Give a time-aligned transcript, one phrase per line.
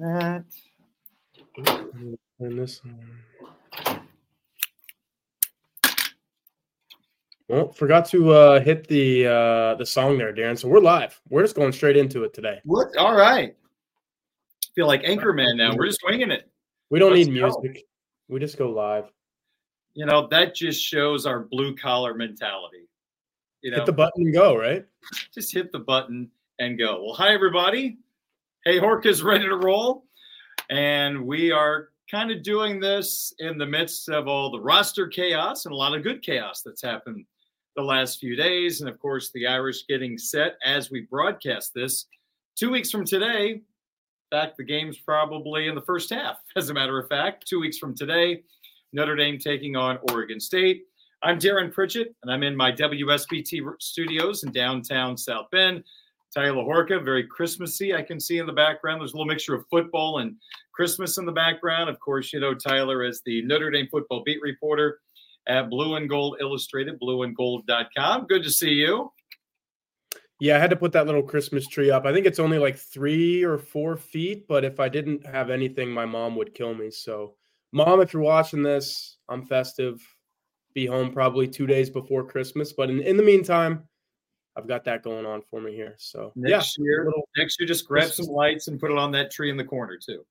[0.00, 0.44] That.
[2.38, 4.00] And this one.
[7.48, 10.56] Well, forgot to uh, hit the uh, the song there, Darin.
[10.56, 11.20] So we're live.
[11.28, 12.60] We're just going straight into it today.
[12.64, 12.96] What?
[12.96, 13.54] All right.
[14.74, 15.74] Feel like Anchorman now.
[15.76, 16.50] We're just winging it.
[16.88, 17.60] We don't Let's need go.
[17.60, 17.84] music.
[18.28, 19.10] We just go live.
[19.92, 22.88] You know, that just shows our blue collar mentality.
[23.60, 24.86] You know, Hit the button and go, right?
[25.34, 27.02] just hit the button and go.
[27.04, 27.98] Well, hi, everybody.
[28.66, 30.04] Hey, Horka's ready to roll.
[30.68, 35.64] And we are kind of doing this in the midst of all the roster chaos
[35.64, 37.24] and a lot of good chaos that's happened
[37.74, 38.82] the last few days.
[38.82, 42.04] And of course, the Irish getting set as we broadcast this.
[42.54, 43.62] Two weeks from today, in
[44.30, 47.48] fact, the game's probably in the first half, as a matter of fact.
[47.48, 48.42] Two weeks from today,
[48.92, 50.82] Notre Dame taking on Oregon State.
[51.22, 55.82] I'm Darin Pritchett, and I'm in my WSBT studios in downtown South Bend.
[56.34, 59.00] Tyler Horka, very Christmassy, I can see in the background.
[59.00, 60.36] There's a little mixture of football and
[60.72, 61.90] Christmas in the background.
[61.90, 65.00] Of course, you know Tyler as the Notre Dame football beat reporter
[65.48, 68.26] at Blue and Gold Illustrated, blueandgold.com.
[68.26, 69.12] Good to see you.
[70.38, 72.06] Yeah, I had to put that little Christmas tree up.
[72.06, 75.90] I think it's only like three or four feet, but if I didn't have anything,
[75.90, 76.90] my mom would kill me.
[76.90, 77.34] So,
[77.72, 80.00] mom, if you're watching this, I'm festive.
[80.72, 83.84] Be home probably two days before Christmas, but in, in the meantime,
[84.56, 85.94] I've got that going on for me here.
[85.98, 89.12] So, Next yeah, year, little- next year, just grab some lights and put it on
[89.12, 90.24] that tree in the corner too.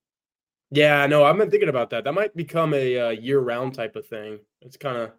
[0.71, 2.03] Yeah, no, I've been thinking about that.
[2.03, 4.39] That might become a uh, year-round type of thing.
[4.61, 5.11] It's kind of,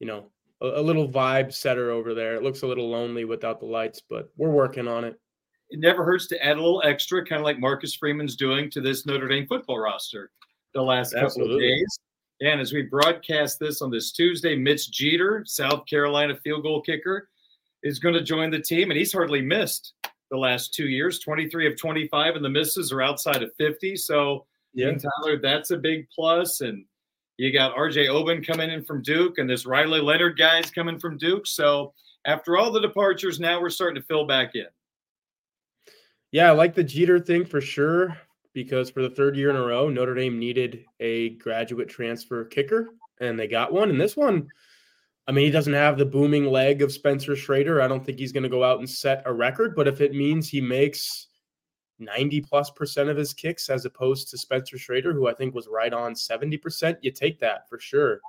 [0.00, 0.30] you know,
[0.62, 2.36] a, a little vibe setter over there.
[2.36, 5.18] It looks a little lonely without the lights, but we're working on it.
[5.68, 8.80] It never hurts to add a little extra, kind of like Marcus Freeman's doing to
[8.80, 10.30] this Notre Dame football roster
[10.74, 11.98] the last couple of days.
[12.40, 17.28] And as we broadcast this on this Tuesday, Mitch Jeter, South Carolina field goal kicker,
[17.82, 19.94] is going to join the team, and he's hardly missed
[20.30, 23.96] the last two years 23 of 25, and the misses are outside of 50.
[23.96, 26.62] So, Yeah, Tyler, that's a big plus.
[26.62, 26.84] And
[27.36, 31.18] you got RJ Oben coming in from Duke, and this Riley Leonard guy's coming from
[31.18, 31.46] Duke.
[31.46, 31.92] So,
[32.24, 34.66] after all the departures, now we're starting to fill back in.
[36.30, 38.16] yeah, I like the Jeter thing for sure
[38.54, 42.90] because for the third year in a row, Notre Dame needed a graduate transfer kicker,
[43.20, 43.90] and they got one.
[43.90, 44.48] And this one,
[45.26, 47.80] I mean, he doesn't have the booming leg of Spencer Schrader.
[47.80, 50.14] I don't think he's going to go out and set a record, but if it
[50.14, 51.28] means he makes
[52.00, 55.68] 90 plus percent of his kicks as opposed to Spencer Schrader, who I think was
[55.68, 58.20] right on 70%, you take that for sure.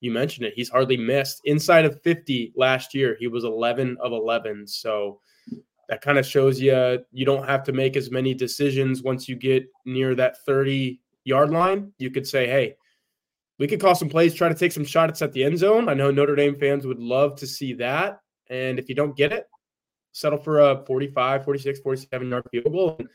[0.00, 0.54] You mentioned it.
[0.54, 3.16] He's hardly missed inside of 50 last year.
[3.18, 4.66] He was 11 of 11.
[4.68, 5.20] So
[5.88, 9.36] that kind of shows you you don't have to make as many decisions once you
[9.36, 11.92] get near that 30 yard line.
[11.98, 12.76] You could say, hey,
[13.58, 15.88] we could call some plays, try to take some shots at the end zone.
[15.88, 18.20] I know Notre Dame fans would love to see that.
[18.50, 19.48] And if you don't get it,
[20.12, 23.08] settle for a 45, 46, 47 yard field goal and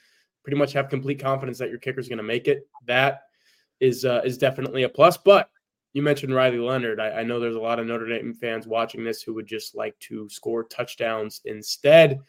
[0.43, 2.67] pretty much have complete confidence that your kicker is going to make it.
[2.85, 3.21] That
[3.79, 5.17] is uh, is definitely a plus.
[5.17, 5.49] But
[5.93, 6.99] you mentioned Riley Leonard.
[6.99, 9.75] I, I know there's a lot of Notre Dame fans watching this who would just
[9.75, 12.19] like to score touchdowns instead.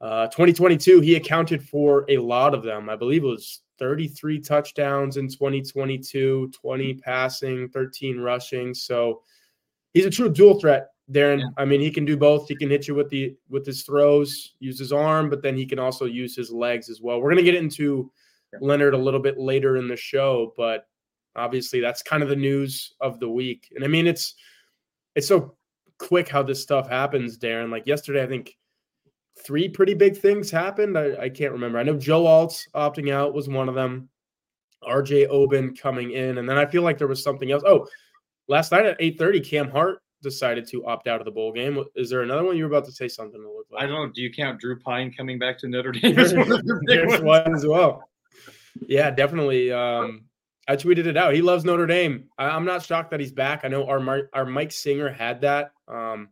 [0.00, 2.90] Uh, 2022, he accounted for a lot of them.
[2.90, 8.74] I believe it was 33 touchdowns in 2022, 20 passing, 13 rushing.
[8.74, 9.22] So
[9.94, 11.40] he's a true dual threat, Darin.
[11.40, 11.46] Yeah.
[11.56, 12.48] I mean, he can do both.
[12.48, 15.66] He can hit you with the with his throws, use his arm, but then he
[15.66, 17.20] can also use his legs as well.
[17.20, 18.10] We're gonna get into
[18.52, 18.58] Yeah.
[18.62, 20.86] Leonard a little bit later in the show, but
[21.34, 23.72] obviously that's kind of the news of the week.
[23.74, 24.34] And I mean, it's
[25.14, 25.56] it's so
[25.98, 27.70] quick how this stuff happens, Darin.
[27.70, 28.56] Like yesterday, I think
[29.44, 30.96] three pretty big things happened.
[30.96, 31.78] I, I can't remember.
[31.78, 34.08] I know Joe Alt's opting out was one of them.
[34.82, 37.62] RJ Oben coming in, and then I feel like there was something else.
[37.66, 37.86] Oh,
[38.48, 41.82] last night at eight thirty, Cam Hart decided to opt out of the bowl game.
[41.94, 42.56] Is there another one?
[42.56, 43.40] You were about to say something.
[43.40, 44.12] It looked like I don't know.
[44.12, 46.14] Do you count Drew Pyne coming back to Notre Dame?
[46.14, 48.08] there's, one of your big there's one as well.
[48.86, 49.72] Yeah, definitely.
[49.72, 50.24] Um,
[50.68, 51.34] I tweeted it out.
[51.34, 52.28] He loves Notre Dame.
[52.38, 53.60] I, I'm not shocked that he's back.
[53.64, 55.72] I know our our Mike Singer had that.
[55.88, 56.28] Um,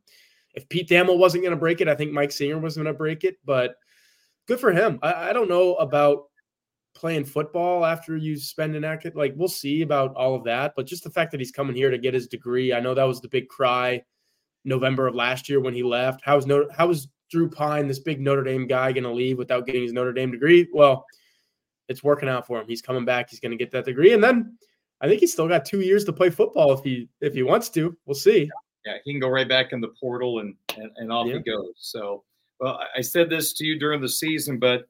[0.55, 2.95] if Pete Thamel wasn't going to break it, I think Mike Singer was going to
[2.95, 3.37] break it.
[3.45, 3.77] But
[4.47, 4.99] good for him.
[5.03, 6.25] I, I don't know about
[6.95, 9.07] playing football after you spend an act.
[9.15, 10.75] Like we'll see about all of that.
[10.77, 13.05] But just the fact that he's coming here to get his degree, I know that
[13.05, 14.03] was the big cry
[14.65, 16.21] November of last year when he left.
[16.25, 16.69] How was no?
[16.75, 19.93] How was Drew Pyne, this big Notre Dame guy, going to leave without getting his
[19.93, 20.69] Notre Dame degree?
[20.73, 21.05] Well,
[21.89, 22.67] it's working out for him.
[22.67, 23.29] He's coming back.
[23.31, 24.57] He's going to get that degree, and then
[25.01, 27.69] I think he's still got two years to play football if he if he wants
[27.71, 27.97] to.
[28.07, 28.51] We'll see.
[28.85, 31.35] Yeah, he can go right back in the portal and and, and off yeah.
[31.35, 31.75] he goes.
[31.77, 32.25] So,
[32.61, 34.87] well, I said this to you during the season, but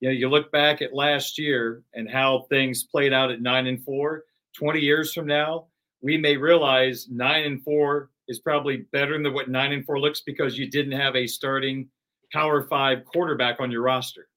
[0.00, 3.66] you know, you look back at last year and how things played out at nine
[3.66, 4.24] and four.
[4.56, 5.66] 20 years from now,
[6.02, 10.20] we may realize nine and four is probably better than what nine and four looks
[10.20, 11.88] because you didn't have a starting
[12.32, 14.28] power five quarterback on your roster.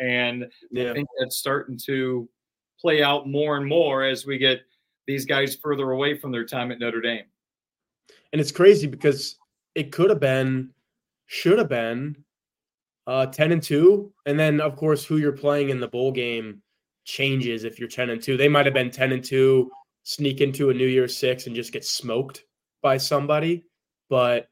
[0.00, 0.90] And yeah.
[0.90, 2.28] I think that's starting to
[2.80, 4.60] play out more and more as we get
[5.06, 7.24] these guys further away from their time at Notre Dame.
[8.34, 9.36] And it's crazy because
[9.76, 10.70] it could have been,
[11.26, 12.16] should have been
[13.06, 14.12] uh, 10 and 2.
[14.26, 16.60] And then, of course, who you're playing in the bowl game
[17.04, 18.36] changes if you're 10 and 2.
[18.36, 19.70] They might have been 10 and 2,
[20.02, 22.42] sneak into a New Year's Six and just get smoked
[22.82, 23.62] by somebody.
[24.10, 24.48] But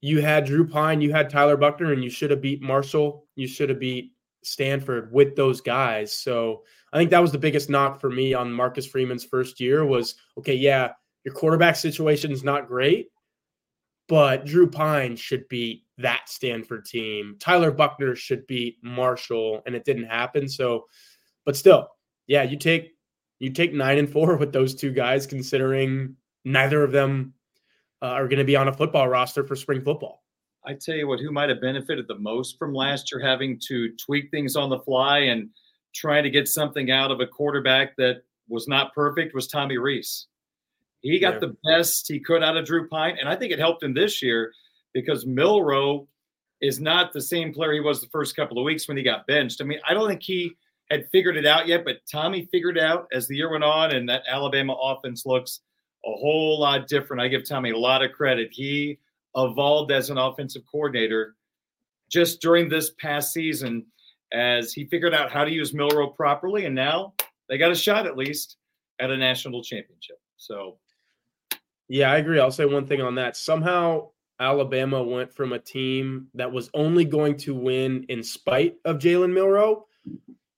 [0.00, 3.26] you had Drew Pyne, you had Tyler Buchner, and you should have beat Marshall.
[3.36, 4.12] You should have beat
[4.44, 6.16] Stanford with those guys.
[6.16, 9.84] So I think that was the biggest knock for me on Marcus Freeman's first year
[9.84, 10.92] was okay, yeah,
[11.24, 13.08] your quarterback situation is not great,
[14.08, 17.36] but Drew Pyne should beat that Stanford team.
[17.40, 20.48] Tyler Buchner should beat Marshall, and it didn't happen.
[20.48, 20.86] So,
[21.44, 21.88] but still,
[22.26, 22.92] yeah, you take
[23.38, 27.34] you take nine and four with those two guys, considering neither of them
[28.02, 30.22] uh, are going to be on a football roster for spring football.
[30.66, 33.92] I tell you what, who might have benefited the most from last year having to
[33.96, 35.50] tweak things on the fly and
[35.94, 40.26] trying to get something out of a quarterback that was not perfect was Tommy Rees.
[41.04, 41.40] He got yeah.
[41.40, 44.22] the best he could out of Drew Pyne, and I think it helped him this
[44.22, 44.52] year
[44.94, 46.08] because Milroe
[46.62, 49.26] is not the same player he was the first couple of weeks when he got
[49.26, 49.60] benched.
[49.60, 50.52] I mean, I don't think he
[50.90, 53.94] had figured it out yet, but Tommy figured it out as the year went on,
[53.94, 55.60] and that Alabama offense looks
[56.06, 57.20] a whole lot different.
[57.20, 58.48] I give Tommy a lot of credit.
[58.50, 58.98] He
[59.36, 61.34] evolved as an offensive coordinator
[62.10, 63.84] just during this past season
[64.32, 67.12] as he figured out how to use Milroe properly, and now
[67.50, 68.56] they got a shot at least
[69.00, 70.18] at a national championship.
[70.38, 70.78] So,
[71.88, 72.40] yeah, I agree.
[72.40, 73.36] I'll say one thing on that.
[73.36, 74.08] Somehow,
[74.40, 79.32] Alabama went from a team that was only going to win in spite of Jalen
[79.32, 79.86] Milroe,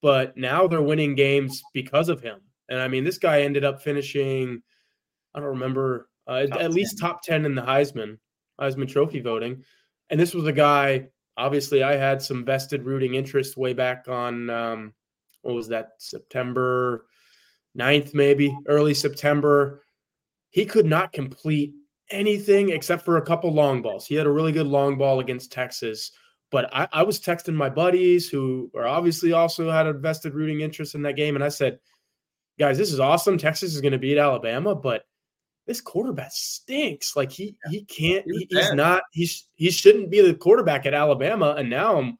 [0.00, 2.40] but now they're winning games because of him.
[2.68, 4.62] And I mean, this guy ended up finishing,
[5.34, 8.18] I don't remember, uh, at least top 10 in the Heisman.
[8.60, 9.62] Heisman Trophy voting.
[10.10, 14.48] And this was a guy, obviously, I had some vested rooting interest way back on,
[14.48, 14.94] um,
[15.42, 17.06] what was that, September
[17.78, 19.82] 9th, maybe early September.
[20.56, 21.74] He could not complete
[22.10, 24.06] anything except for a couple long balls.
[24.06, 26.12] He had a really good long ball against Texas.
[26.50, 30.62] But I, I was texting my buddies who are obviously also had a vested rooting
[30.62, 31.34] interest in that game.
[31.34, 31.78] And I said,
[32.58, 33.36] guys, this is awesome.
[33.36, 35.04] Texas is going to beat Alabama, but
[35.66, 37.16] this quarterback stinks.
[37.16, 38.24] Like he he can't.
[38.26, 39.02] He, he's not.
[39.12, 41.54] He's he shouldn't be the quarterback at Alabama.
[41.58, 42.16] And now I'm.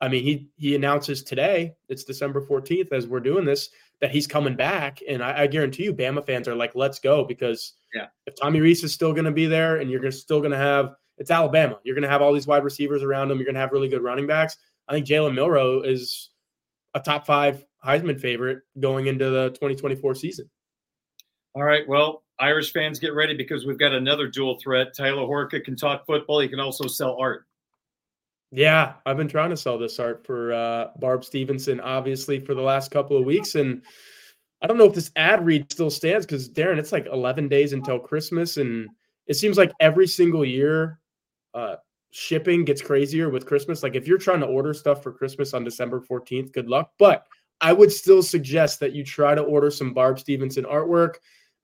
[0.00, 1.74] I mean, he he announces today.
[1.88, 3.70] It's December fourteenth as we're doing this
[4.02, 7.24] that he's coming back, and I, I, guarantee you, Bama fans are like, "Let's go!"
[7.24, 10.50] Because yeah, if Tommy Rees is still going to be there, and you're still going
[10.50, 13.38] to have it's Alabama, you're going to have all these wide receivers around him.
[13.38, 14.56] You're going to have really good running backs.
[14.88, 16.30] I think Jalen Milroe is
[16.94, 20.50] a top five Heisman favorite going into the 2024 season.
[21.54, 21.86] All right.
[21.86, 24.96] Well, Irish fans, get ready because we've got another dual threat.
[24.96, 26.40] Tyler Horka can talk football.
[26.40, 27.44] He can also sell art.
[28.54, 32.60] Yeah, I've been trying to sell this art for uh, Barb Stephenson, obviously, for the
[32.60, 33.54] last couple of weeks.
[33.54, 33.82] And
[34.60, 37.72] I don't know if this ad read still stands because, Darin, it's like 11 days
[37.72, 38.58] until Christmas.
[38.58, 38.90] And
[39.26, 41.00] it seems like every single year,
[41.54, 41.76] uh,
[42.10, 43.82] shipping gets crazier with Christmas.
[43.82, 46.90] Like if you're trying to order stuff for Christmas on December 14th, good luck.
[46.98, 47.26] But
[47.62, 51.14] I would still suggest that you try to order some Barb Stephenson artwork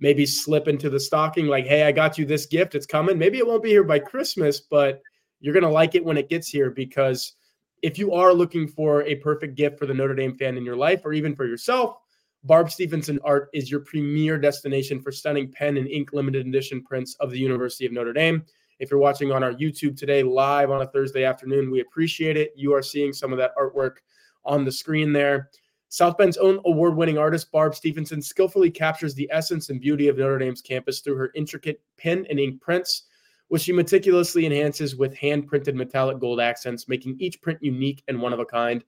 [0.01, 2.75] maybe slip into the stocking like, hey, I got you this gift.
[2.75, 3.19] It's coming.
[3.19, 5.03] Maybe it won't be here by Christmas, but
[5.41, 7.35] you're going to like it when it gets here because
[7.83, 10.77] if you are looking for a perfect gift for the Notre Dame fan in your
[10.77, 11.97] life or even for yourself,
[12.45, 17.17] Barb Stephenson Art is your premier destination for stunning pen and ink limited edition prints
[17.21, 18.45] of the University of Notre Dame.
[18.79, 22.53] If you're watching on our YouTube today live on a Thursday afternoon, we appreciate it.
[22.57, 23.97] You are seeing some of that artwork
[24.45, 25.51] on the screen there.
[25.89, 30.19] South Bend's own award winning artist, Barb Stephenson, skillfully captures the essence and beauty of
[30.19, 33.05] Notre Dame's campus through her intricate pen and ink prints,
[33.49, 38.21] which she meticulously enhances with hand printed metallic gold accents, making each print unique and
[38.21, 38.85] one of a kind.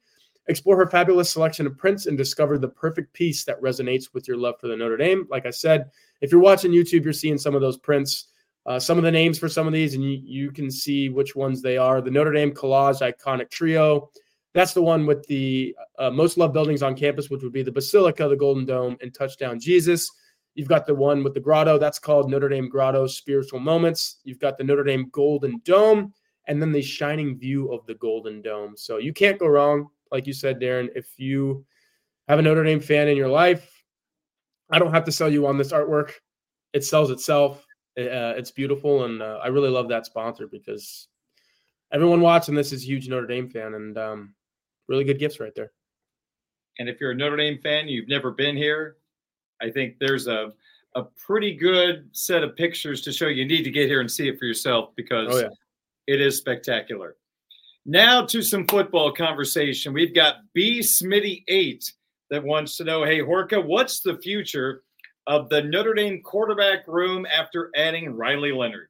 [0.48, 4.36] Explore her fabulous selection of prints and discover the perfect piece that resonates with your
[4.36, 5.26] love for the Notre Dame.
[5.30, 5.90] Like I said,
[6.20, 8.26] if you're watching YouTube, you're seeing some of those prints.
[8.66, 11.34] Uh, some of the names for some of these, and you, you can see which
[11.34, 12.02] ones they are.
[12.02, 14.10] The Notre Dame Collage Iconic Trio,
[14.52, 17.72] that's the one with the uh, most loved buildings on campus, which would be the
[17.72, 20.10] Basilica, the Golden Dome, and Touchdown Jesus.
[20.54, 21.78] You've got the one with the grotto.
[21.78, 24.16] That's called Notre Dame Grotto Spiritual Moments.
[24.24, 26.12] You've got the Notre Dame Golden Dome,
[26.46, 28.76] and then the shining view of the Golden Dome.
[28.76, 29.88] So you can't go wrong.
[30.10, 31.64] Like you said, Darin, if you
[32.30, 33.84] have a Notre Dame fan in your life.
[34.70, 36.12] I don't have to sell you on this artwork.
[36.72, 37.66] It sells itself.
[37.98, 41.08] Uh, it's beautiful, and uh, I really love that sponsor because
[41.92, 44.34] everyone watching this is huge Notre Dame fan, and um,
[44.88, 45.72] really good gifts right there.
[46.78, 48.98] And if you're a Notre Dame fan, you've never been here,
[49.62, 50.52] I think there's a
[50.96, 53.44] a pretty good set of pictures to show you.
[53.44, 55.48] need to get here and see it for yourself because oh, yeah.
[56.08, 57.16] it is spectacular.
[57.86, 59.92] Now to some football conversation.
[59.92, 61.92] We've got B Smitty eight
[62.30, 64.82] that wants to know, hey Horka, what's the future
[65.26, 68.89] of the Notre Dame quarterback room after adding Riley Leonard?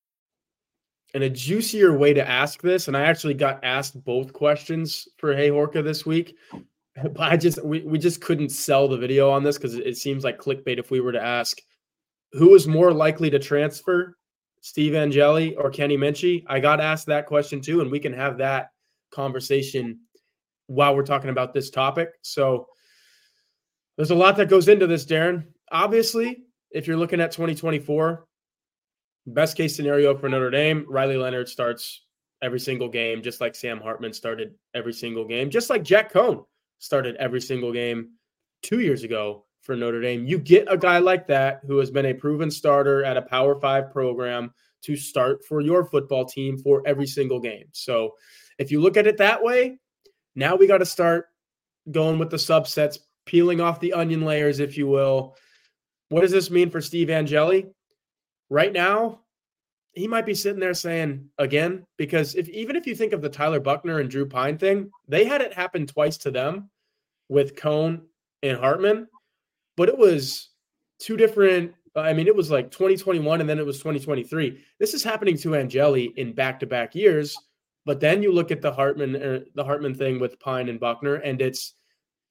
[1.13, 5.35] and a juicier way to ask this, and I actually got asked both questions for
[5.35, 6.35] Hey Horka this week.
[7.13, 10.25] But I just we, we just couldn't sell the video on this because it seems
[10.25, 11.57] like clickbait if we were to ask
[12.33, 14.17] who is more likely to transfer,
[14.61, 16.43] Steve Angeli or Kenny Minchey.
[16.47, 18.71] I got asked that question too, and we can have that
[19.11, 19.99] conversation
[20.67, 22.09] while we're talking about this topic.
[22.21, 22.67] So
[23.97, 25.47] there's a lot that goes into this, Darin.
[25.71, 28.25] Obviously, if you're looking at 2024,
[29.27, 32.05] Best case scenario for Notre Dame, Riley Leonard starts
[32.41, 36.43] every single game, just like Sam Hartman started every single game, just like Jack Coan
[36.79, 38.11] started every single game
[38.63, 40.25] two years ago for Notre Dame.
[40.25, 43.59] You get a guy like that who has been a proven starter at a Power
[43.59, 44.51] Five program
[44.83, 47.65] to start for your football team for every single game.
[47.71, 48.15] So
[48.57, 49.77] if you look at it that way,
[50.35, 51.27] now we got to start
[51.91, 55.35] going with the subsets, peeling off the onion layers, if you will.
[56.09, 57.67] What does this mean for Steve Angeli?
[58.51, 59.21] Right now,
[59.93, 63.29] he might be sitting there saying again, because if even if you think of the
[63.29, 66.69] Tyler Buchner and Drew Pyne thing, they had it happen twice to them
[67.29, 68.01] with Coan
[68.43, 69.07] and Hartman,
[69.77, 70.49] but it was
[70.99, 71.73] two different.
[71.95, 74.61] I mean, it was like 2021 and then it was 2023.
[74.79, 77.37] This is happening to Angeli in back-to-back years.
[77.85, 81.15] But then you look at the Hartman uh, the Hartman thing with Pyne and Buchner,
[81.15, 81.75] and it's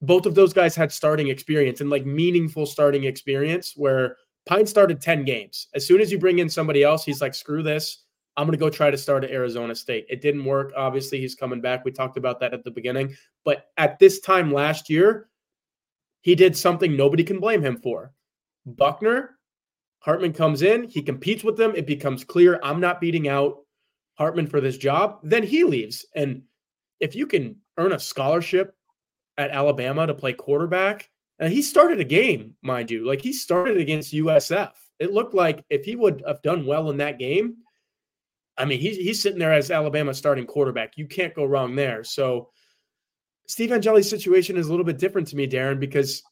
[0.02, 5.00] both of those guys had starting experience and like meaningful starting experience where Pyne started
[5.00, 5.68] 10 games.
[5.74, 8.04] As soon as you bring in somebody else, he's like, screw this.
[8.36, 10.06] I'm going to go try to start at Arizona State.
[10.08, 10.72] It didn't work.
[10.76, 11.84] Obviously, he's coming back.
[11.84, 13.14] We talked about that at the beginning.
[13.44, 15.28] But at this time last year,
[16.22, 18.12] he did something nobody can blame him for.
[18.66, 19.38] Buchner,
[20.00, 21.74] Hartman comes in, he competes with them.
[21.74, 23.58] It becomes clear I'm not beating out
[24.14, 25.18] Hartman for this job.
[25.22, 26.06] Then he leaves.
[26.14, 26.42] And
[27.00, 28.74] if you can earn a scholarship
[29.38, 33.78] at Alabama to play quarterback, and he started a game, mind you, like he started
[33.78, 34.72] against USF.
[34.98, 37.56] It looked like if he would have done well in that game,
[38.58, 40.98] I mean, he's he's sitting there as Alabama starting quarterback.
[40.98, 42.04] You can't go wrong there.
[42.04, 42.50] So
[43.46, 46.22] Steve Angeli's situation is a little bit different to me, Darin, because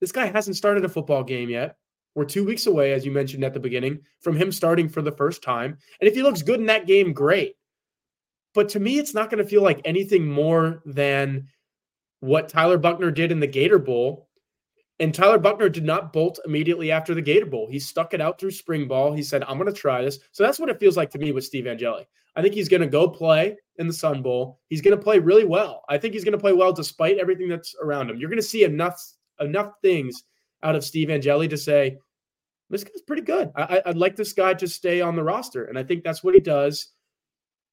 [0.00, 1.76] this guy hasn't started a football game yet.
[2.16, 5.12] We're two weeks away, as you mentioned at the beginning, from him starting for the
[5.12, 5.78] first time.
[6.00, 7.54] And if he looks good in that game, great.
[8.52, 11.48] But to me, it's not going to feel like anything more than
[12.20, 14.25] what Tyler Buchner did in the Gator Bowl
[14.98, 17.68] and Tyler Buchner did not bolt immediately after the Gator Bowl.
[17.70, 19.12] He stuck it out through spring ball.
[19.12, 20.18] He said, I'm going to try this.
[20.32, 22.06] So that's what it feels like to me with Steve Angeli.
[22.34, 24.60] I think he's going to go play in the Sun Bowl.
[24.68, 25.82] He's going to play really well.
[25.88, 28.18] I think he's going to play well despite everything that's around him.
[28.18, 29.02] You're going to see enough
[29.40, 30.24] enough things
[30.62, 31.98] out of Steve Angeli to say,
[32.70, 33.50] this guy's pretty good.
[33.54, 35.66] I, would like this guy to stay on the roster.
[35.66, 36.88] And I think that's what he does.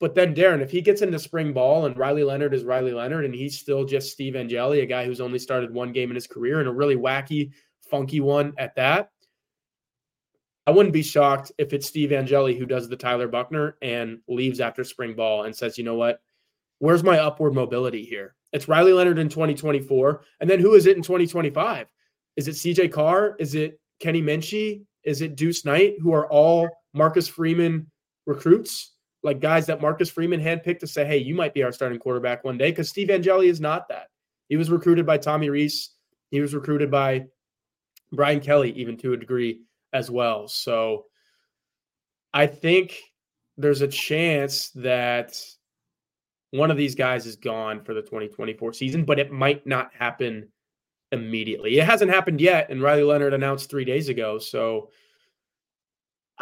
[0.03, 3.24] But then Darin, if he gets into spring ball and Riley Leonard is Riley Leonard
[3.24, 6.27] and he's still just Steve Angeli, a guy who's only started one game in his
[6.27, 7.53] career and a really wacky,
[7.89, 9.12] funky one at that,
[10.67, 14.60] I wouldn't be shocked if it's Steve Angeli who does the Tyler Buchner and leaves
[14.60, 16.19] after spring ball and says, you know what?
[16.79, 18.36] Where's my upward mobility here?
[18.51, 20.22] It's Riley Leonard in 2024.
[20.41, 21.88] And then who is it in 2025?
[22.36, 23.38] Is it CJ Carr?
[23.39, 24.83] Is it Kenny Minchey?
[25.05, 27.89] Is it Deuce Knight, who are all Marcus Freeman
[28.25, 28.92] recruits?
[29.24, 32.44] Like guys that Marcus Freeman handpicked to say, hey, you might be our starting quarterback
[32.44, 34.08] one day, because Steve Angeli is not that.
[34.50, 35.92] He was recruited by Tommy Rees.
[36.30, 37.25] He was recruited by
[38.12, 39.62] Brian Kelly, even to a degree
[39.94, 40.48] as well.
[40.48, 41.06] So
[42.34, 43.00] I think
[43.58, 45.39] there's a chance that
[46.51, 50.50] one of these guys is gone for the 2024 season, but it might not happen
[51.12, 51.80] immediately.
[51.80, 54.38] It hasn't happened yet, and Riley Leonard announced three days ago.
[54.38, 54.89] So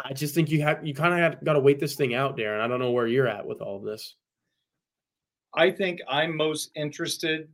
[0.04, 2.36] I just think you have you kind of have got to wait this thing out,
[2.36, 2.60] Darin.
[2.60, 4.16] I don't know where you're at with all of this.
[5.54, 7.48] I think I'm most interested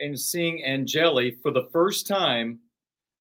[0.00, 2.60] in seeing Angeli for the first time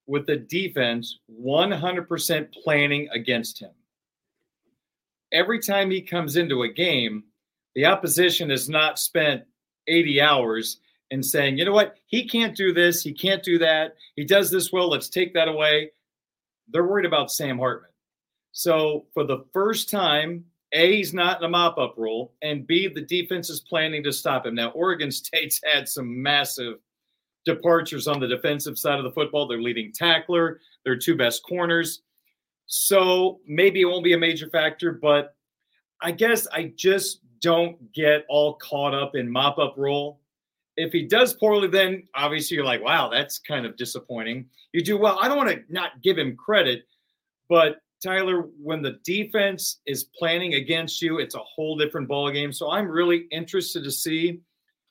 [0.06, 3.72] with the defense 100% planning against him.
[5.34, 7.24] Every time he comes into a game,
[7.76, 9.44] the opposition has not spent
[9.88, 10.80] 80 hours
[11.12, 14.50] in saying, you know what, he can't do this, he can't do that, he does
[14.52, 15.92] this well, let's take that away.
[16.70, 17.90] They're worried about Sam Hartman.
[18.58, 22.88] So for the first time, A, he's not in a mop up role, and B,
[22.88, 24.56] the defense is planning to stop him.
[24.56, 26.80] Now, Oregon State's had some massive
[27.46, 29.48] departures on the defensive side of the football.
[29.48, 32.02] Their leading tackler, their two best corners.
[32.66, 35.36] So maybe it won't be a major factor, but
[36.02, 40.20] I guess I just don't get all caught up in mop up role.
[40.78, 44.50] If he does poorly, then obviously you're like, wow, that's kind of disappointing.
[44.74, 45.20] You do well.
[45.22, 46.88] I don't want to not give him credit,
[47.50, 52.54] but Tyler, when the defense is planning against you, it's a whole different ball game.
[52.54, 54.42] So I'm really interested to see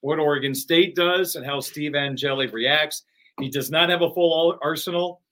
[0.00, 3.04] what Oregon State does and how Steve Angeli reacts.
[3.40, 5.22] He does not have a full arsenal.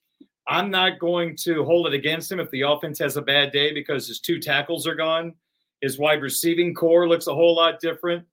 [0.46, 3.72] I'm not going to hold it against him if the offense has a bad day
[3.72, 5.34] because his two tackles are gone.
[5.80, 8.24] His wide receiving corps looks a whole lot different.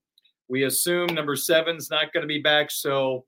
[0.49, 2.69] We assume number seven's not going to be back.
[2.69, 3.25] So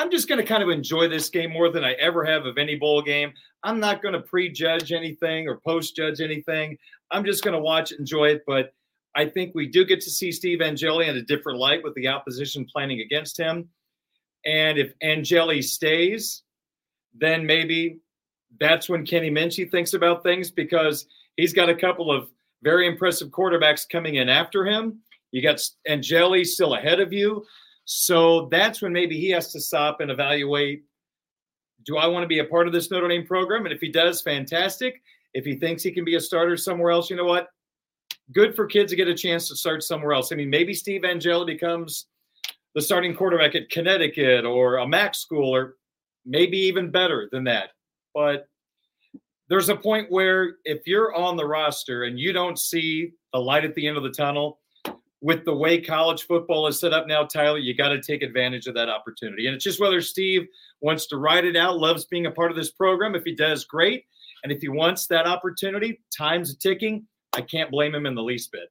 [0.00, 2.56] I'm just going to kind of enjoy this game more than I ever have of
[2.56, 3.34] any bowl game.
[3.62, 6.78] I'm not going to prejudge anything or post judge anything.
[7.10, 8.42] I'm just going to watch it, enjoy it.
[8.46, 8.72] But
[9.14, 12.08] I think we do get to see Steve Angeli in a different light with the
[12.08, 13.68] opposition planning against him.
[14.46, 16.44] And if Angeli stays,
[17.14, 17.98] then maybe
[18.58, 21.04] that's when Kenny Minchey thinks about things because
[21.36, 22.30] he's got a couple of
[22.62, 25.00] very impressive quarterbacks coming in after him.
[25.30, 27.44] You got Angeli still ahead of you.
[27.92, 30.84] So that's when maybe he has to stop and evaluate
[31.86, 33.64] do I want to be a part of this Notre Dame program?
[33.64, 35.02] And if he does, fantastic.
[35.34, 37.48] If he thinks he can be a starter somewhere else, you know what?
[38.32, 40.30] Good for kids to get a chance to start somewhere else.
[40.30, 42.06] I mean, maybe Steve Angeli becomes
[42.76, 45.74] the starting quarterback at Connecticut or a MAC school, or
[46.24, 47.70] maybe even better than that.
[48.14, 48.46] But
[49.48, 53.64] there's a point where if you're on the roster and you don't see the light
[53.64, 54.59] at the end of the tunnel,
[55.20, 58.66] with the way college football is set up now, Tyler, you got to take advantage
[58.66, 59.46] of that opportunity.
[59.46, 60.46] And it's just whether Steve
[60.80, 63.14] wants to ride it out, loves being a part of this program.
[63.14, 64.04] If he does, great.
[64.42, 67.06] And if he wants that opportunity, time's ticking.
[67.34, 68.70] I can't blame him in the least bit.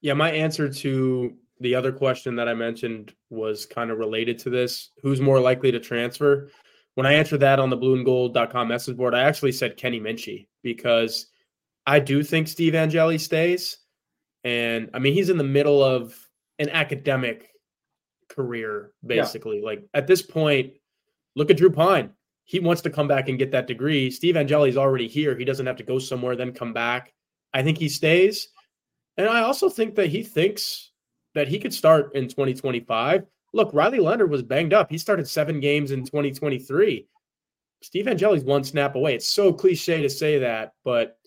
[0.00, 4.50] Yeah, my answer to the other question that I mentioned was kind of related to
[4.50, 4.90] this.
[5.02, 6.50] Who's more likely to transfer?
[6.94, 11.26] When I answered that on the blueandgold.com message board, I actually said Kenny Minchey because
[11.86, 13.78] I do think Steve Angeli stays.
[14.44, 16.14] And I mean, he's in the middle of
[16.58, 17.50] an academic
[18.28, 19.58] career, basically.
[19.58, 19.64] Yeah.
[19.64, 20.74] Like at this point,
[21.34, 22.10] look at Drew Pyne.
[22.44, 24.10] He wants to come back and get that degree.
[24.10, 25.36] Steve Angeli's already here.
[25.36, 27.12] He doesn't have to go somewhere, then come back.
[27.54, 28.48] I think he stays.
[29.16, 30.90] And I also think that he thinks
[31.34, 33.24] that he could start in 2025.
[33.54, 34.90] Look, Riley Leonard was banged up.
[34.90, 37.06] He started seven games in 2023.
[37.82, 39.14] Steve Angeli's one snap away.
[39.14, 41.18] It's so cliche to say that, but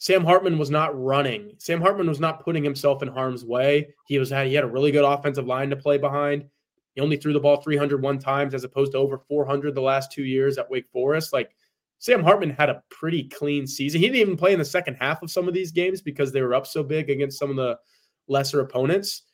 [0.00, 1.52] Sam Hartman was not running.
[1.58, 3.92] Sam Hartman was not putting himself in harm's way.
[4.06, 6.46] He was he had a really good offensive line to play behind.
[6.94, 10.24] He only threw the ball 301 times as opposed to over 400 the last two
[10.24, 11.34] years at Wake Forest.
[11.34, 11.50] Like
[11.98, 14.00] Sam Hartman had a pretty clean season.
[14.00, 16.40] He didn't even play in the second half of some of these games because they
[16.40, 17.78] were up so big against some of the
[18.26, 19.24] lesser opponents.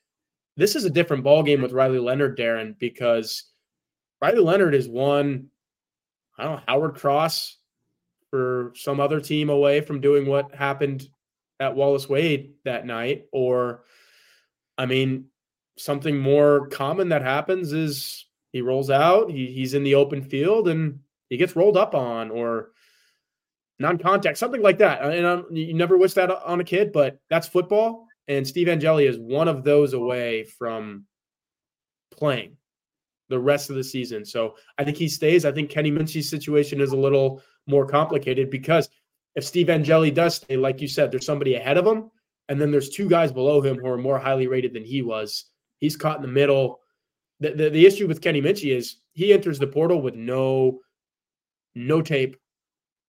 [0.57, 3.53] This is a different ball game with Riley Leonard, Darin, because
[4.21, 5.47] Riley Leonard is one.
[6.37, 7.59] I don't know Howard Cross
[8.31, 11.09] for some other team away from doing what happened
[11.61, 13.27] at Wallace Wade that night.
[13.33, 13.85] Or,
[14.77, 15.27] I mean,
[15.79, 20.69] something more common that happens is he rolls out, he, he's in the open field,
[20.69, 22.71] and he gets rolled up on or
[23.79, 25.03] non-contact, something like that.
[25.03, 28.07] And um, you never wish that on a kid, but that's football.
[28.29, 31.05] And Steve Angeli is one of those away from
[32.11, 32.57] playing
[33.29, 34.25] the rest of the season.
[34.25, 35.45] So I think he stays.
[35.45, 38.89] I think Kenny Minchey's situation is a little more complicated because
[39.35, 42.11] if Steve Angeli does stay, like you said, there's somebody ahead of him,
[42.49, 45.47] and then there's two guys below him who are more highly rated than he was.
[45.79, 46.81] He's caught in the middle.
[47.41, 50.81] The, the, the issue with Kenny Minchey is he enters the portal with no
[51.75, 52.37] no tape.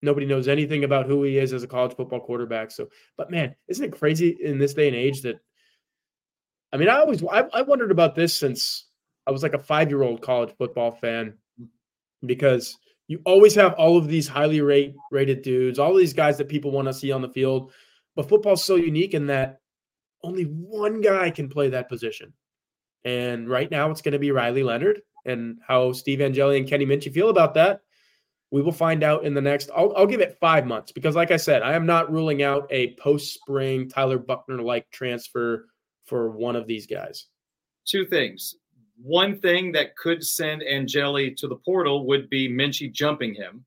[0.02, 2.70] Nobody knows anything about who he is as a college football quarterback.
[2.70, 5.40] So, but man, isn't it crazy in this day and age that
[6.72, 8.86] I mean, I always I, I wondered about this since
[9.26, 11.34] I was like a five year old college football fan
[12.24, 12.76] because
[13.08, 16.70] you always have all of these highly rate, rated dudes, all these guys that people
[16.70, 17.72] want to see on the field.
[18.14, 19.60] But football's so unique in that
[20.22, 22.34] only one guy can play that position.
[23.04, 25.00] And right now it's going to be Riley Leonard.
[25.24, 27.80] And how Steve Angeli and Kenny Minchey feel about that,
[28.50, 29.70] we will find out in the next.
[29.74, 32.66] I'll, I'll give it five months because, like I said, I am not ruling out
[32.70, 35.66] a post spring Tyler Buchner like transfer
[36.06, 37.26] for one of these guys.
[37.86, 38.54] Two things.
[39.02, 43.64] One thing that could send Angeli to the portal would be Minchey jumping him.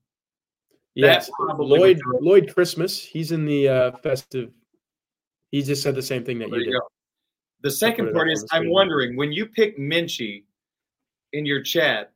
[0.94, 2.98] Yes, Lloyd Lloyd Christmas.
[2.98, 4.50] He's in the uh, festive.
[5.50, 6.72] He just said the same thing that there you, did.
[6.72, 6.80] Go.
[7.62, 10.44] The second part is I'm wondering when you pick Minchey
[11.32, 12.12] in your chat,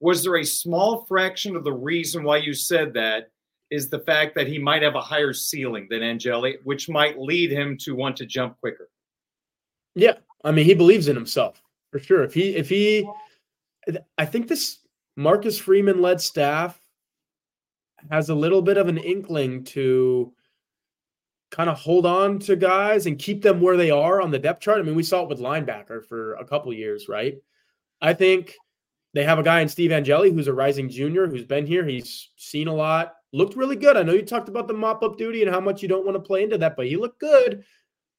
[0.00, 3.30] was there a small fraction of the reason why you said that
[3.70, 7.50] is the fact that he might have a higher ceiling than Angeli, which might lead
[7.50, 8.88] him to want to jump quicker?
[9.94, 11.62] Yeah, I mean he believes in himself
[11.96, 12.24] for sure.
[12.24, 13.08] If he if he,
[14.18, 14.80] I think this
[15.16, 16.78] Marcus Freeman led staff
[18.10, 20.32] has a little bit of an inkling to
[21.50, 24.60] kind of hold on to guys and keep them where they are on the depth
[24.60, 24.78] chart.
[24.78, 27.36] I mean, we saw it with linebacker for a couple years, right?
[28.02, 28.54] I think
[29.14, 31.86] they have a guy in Steve Angeli who's a rising junior who's been here.
[31.86, 33.96] He's seen a lot, looked really good.
[33.96, 36.16] I know you talked about the mop up duty and how much you don't want
[36.16, 37.64] to play into that, but he looked good.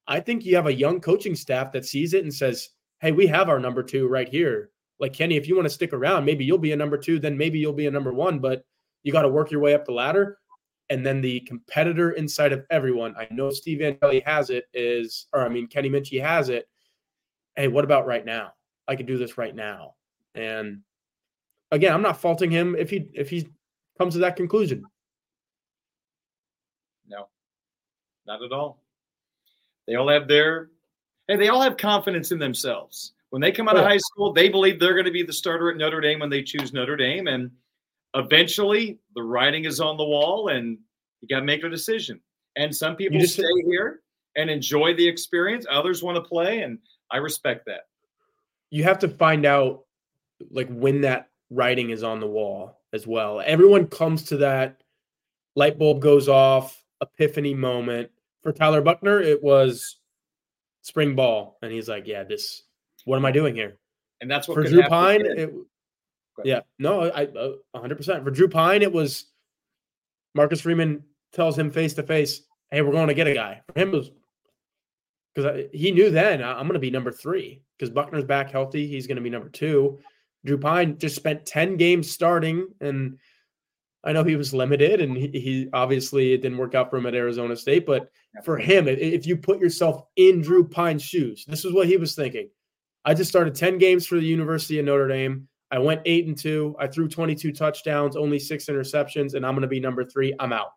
[0.08, 3.26] I think you have a young coaching staff that sees it and says, hey, we
[3.26, 4.70] have our number two right here.
[5.00, 7.38] Like, Kenny, if you want to stick around, maybe you'll be a number two, then
[7.38, 8.64] maybe you'll be a number one, but
[9.04, 10.38] you got to work your way up the ladder.
[10.90, 15.42] And then the competitor inside of everyone, I know Steve Angeli has it, is, or
[15.42, 16.66] I mean, Kenny Minchey has it.
[17.56, 18.52] Hey, what about right now?
[18.88, 19.94] I could do this right now.
[20.34, 20.80] And
[21.70, 23.48] again, I'm not faulting him if he if he
[23.98, 24.84] comes to that conclusion.
[27.06, 27.28] No,
[28.26, 28.82] not at all.
[29.86, 30.70] They all have their
[31.28, 33.12] hey, they all have confidence in themselves.
[33.30, 35.70] When they come out of high school, they believe they're going to be the starter
[35.70, 37.26] at Notre Dame when they choose Notre Dame.
[37.26, 37.50] And
[38.14, 40.78] eventually the writing is on the wall and
[41.20, 42.20] you got to make a decision.
[42.56, 44.00] And some people stay here
[44.36, 45.66] and enjoy the experience.
[45.70, 46.62] Others want to play.
[46.62, 46.78] And
[47.10, 47.82] I respect that.
[48.70, 49.84] You have to find out
[50.50, 53.42] like when that writing is on the wall as well.
[53.44, 54.82] Everyone comes to that
[55.54, 58.10] light bulb goes off, epiphany moment.
[58.42, 59.98] For Tyler Buchner, it was
[60.88, 61.58] spring ball.
[61.62, 62.62] And he's like, Yeah, this
[63.04, 63.78] what am I doing here?
[64.20, 65.24] And that's what for Drew Pyne.
[65.24, 65.54] it,
[66.44, 68.24] yeah, no, I, uh, 100%.
[68.24, 68.82] For Drew Pyne.
[68.82, 69.26] it was
[70.34, 73.80] Marcus Freeman tells him face to face, "Hey, we're going to get a guy." For
[73.80, 74.10] him, was
[75.34, 78.86] because he knew then I'm going to be number three because Buchner's back healthy.
[78.86, 79.98] He's going to be number two.
[80.44, 83.18] Drew Pyne just spent 10 games starting, and
[84.04, 87.06] I know he was limited, and he, he obviously it didn't work out for him
[87.06, 87.84] at Arizona State.
[87.84, 88.10] But
[88.44, 92.14] for him, if you put yourself in Drew Pyne's shoes, this is what he was
[92.14, 92.48] thinking.
[93.04, 95.48] I just started 10 games for the University of Notre Dame.
[95.70, 96.76] I went eight and two.
[96.78, 100.34] I threw 22 touchdowns, only six interceptions, and I'm going to be number three.
[100.38, 100.72] I'm out.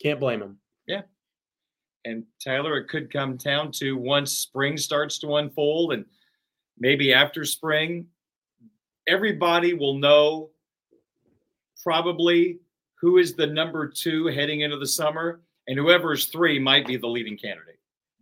[0.00, 0.58] Can't blame him.
[0.86, 1.02] Yeah.
[2.04, 6.06] And Tyler, it could come down to once spring starts to unfold, and
[6.78, 8.06] maybe after spring,
[9.06, 10.50] everybody will know
[11.82, 12.58] probably
[13.00, 16.96] who is the number two heading into the summer, and whoever is three might be
[16.96, 17.78] the leading candidate.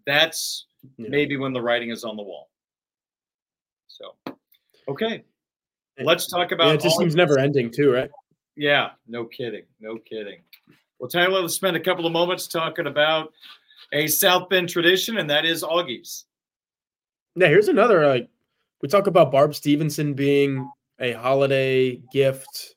[0.07, 0.67] That's
[0.97, 1.09] yeah.
[1.09, 2.51] maybe when the writing is on the wall.
[3.89, 4.15] So,
[4.89, 5.25] okay.
[6.01, 6.69] Let's talk about.
[6.69, 8.11] Yeah, it just seems never ending, too, right?
[8.55, 10.43] Yeah, no kidding, no kidding.
[11.01, 13.33] Well, Tyler, let's spend a couple of moments talking about
[13.93, 16.25] a South Bend tradition, and that is Augies.
[17.35, 18.07] Now, here's another.
[18.07, 18.29] Like
[18.81, 22.77] we talk about Barb Stephenson being a holiday gift.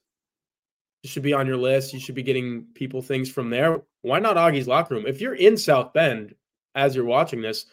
[1.04, 1.94] Should be on your list.
[1.94, 3.82] You should be getting people things from there.
[4.02, 5.06] Why not Augie's locker room?
[5.08, 6.36] If you're in South Bend
[6.76, 7.66] as you're watching this,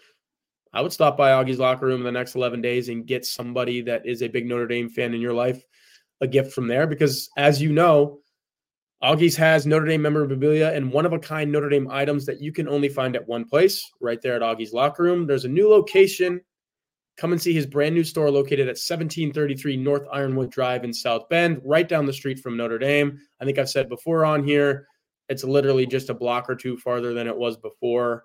[0.72, 3.82] I would stop by Augie's locker room in the next 11 days and get somebody
[3.82, 5.62] that is a big Notre Dame fan in your life
[6.20, 6.86] a gift from there.
[6.86, 8.20] Because as you know,
[9.02, 12.52] Augie's has Notre Dame memorabilia and one of a kind Notre Dame items that you
[12.52, 15.26] can only find at one place, right there at Augie's locker room.
[15.26, 16.40] There's a new location.
[17.18, 21.28] Come and see his brand new store located at 1733 North Ironwood Drive in South
[21.28, 23.18] Bend, right down the street from Notre Dame.
[23.40, 24.86] I think I've said before on here,
[25.28, 28.24] it's literally just a block or two farther than it was before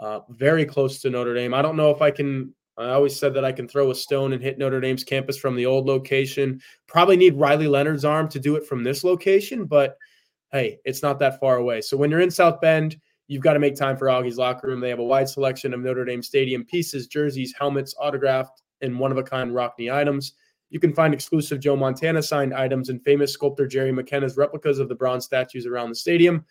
[0.00, 1.54] uh, very close to Notre Dame.
[1.54, 2.54] I don't know if I can.
[2.76, 5.54] I always said that I can throw a stone and hit Notre Dame's campus from
[5.54, 6.60] the old location.
[6.88, 9.96] Probably need Riley Leonard's arm to do it from this location, but
[10.50, 11.80] hey, it's not that far away.
[11.80, 12.96] So when you're in South Bend,
[13.28, 14.80] you've got to make time for Augie's locker room.
[14.80, 19.12] They have a wide selection of Notre Dame Stadium pieces, jerseys, helmets, autographed, and one
[19.12, 20.34] of a kind Rockne items.
[20.70, 24.88] You can find exclusive Joe Montana signed items and famous sculptor Jerry McKenna's replicas of
[24.88, 26.44] the bronze statues around the stadium.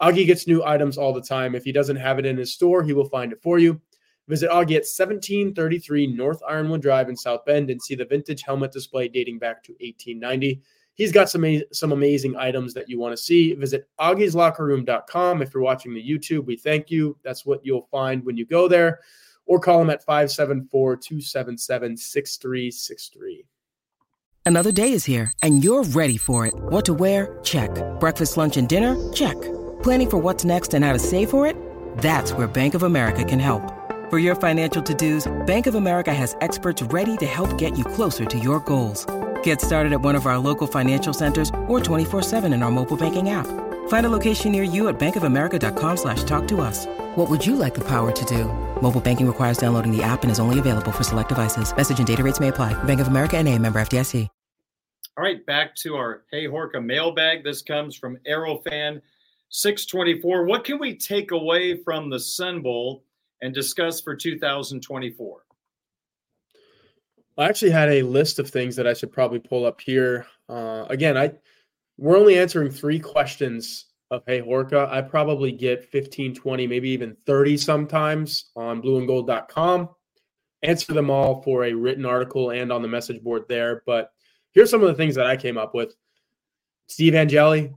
[0.00, 1.54] Augie gets new items all the time.
[1.54, 3.80] If he doesn't have it in his store, he will find it for you.
[4.28, 8.72] Visit Augie at 1733 North Ironwood Drive in South Bend and see the vintage helmet
[8.72, 10.62] display dating back to 1890.
[10.96, 13.54] He's got some some amazing items that you want to see.
[13.54, 15.42] Visit augieslockerroom.com.
[15.42, 17.16] If you're watching the YouTube, we thank you.
[17.22, 19.00] That's what you'll find when you go there.
[19.46, 23.46] Or call him at 574 277 6363.
[24.44, 26.54] Another day is here, and you're ready for it.
[26.54, 27.38] What to wear?
[27.42, 27.70] Check.
[27.98, 28.96] Breakfast, lunch, and dinner?
[29.12, 29.40] Check.
[29.82, 31.56] Planning for what's next and how to save for it?
[31.98, 33.72] That's where Bank of America can help.
[34.08, 38.24] For your financial to-dos, Bank of America has experts ready to help get you closer
[38.24, 39.04] to your goals.
[39.46, 43.30] Get started at one of our local financial centers or 24-7 in our mobile banking
[43.30, 43.46] app.
[43.86, 46.86] Find a location near you at bankofamerica.com slash talk to us.
[47.14, 48.46] What would you like the power to do?
[48.82, 51.72] Mobile banking requires downloading the app and is only available for select devices.
[51.76, 52.74] Message and data rates may apply.
[52.84, 54.28] Bank of America and a member FDIC.
[55.16, 57.44] All right, back to our Hey Horka mailbag.
[57.44, 59.00] This comes from Arrowfan
[59.50, 60.44] 624.
[60.44, 63.04] What can we take away from the Sun Bowl
[63.40, 65.45] and discuss for 2024?
[67.38, 70.26] I actually had a list of things that I should probably pull up here.
[70.48, 71.32] Uh, again, I
[71.98, 74.88] we're only answering three questions of Hey Horka.
[74.90, 79.88] I probably get 15, 20, maybe even 30 sometimes on blueandgold.com.
[80.62, 83.82] Answer them all for a written article and on the message board there.
[83.86, 84.10] But
[84.52, 85.94] here's some of the things that I came up with.
[86.88, 87.72] Steve Angeli,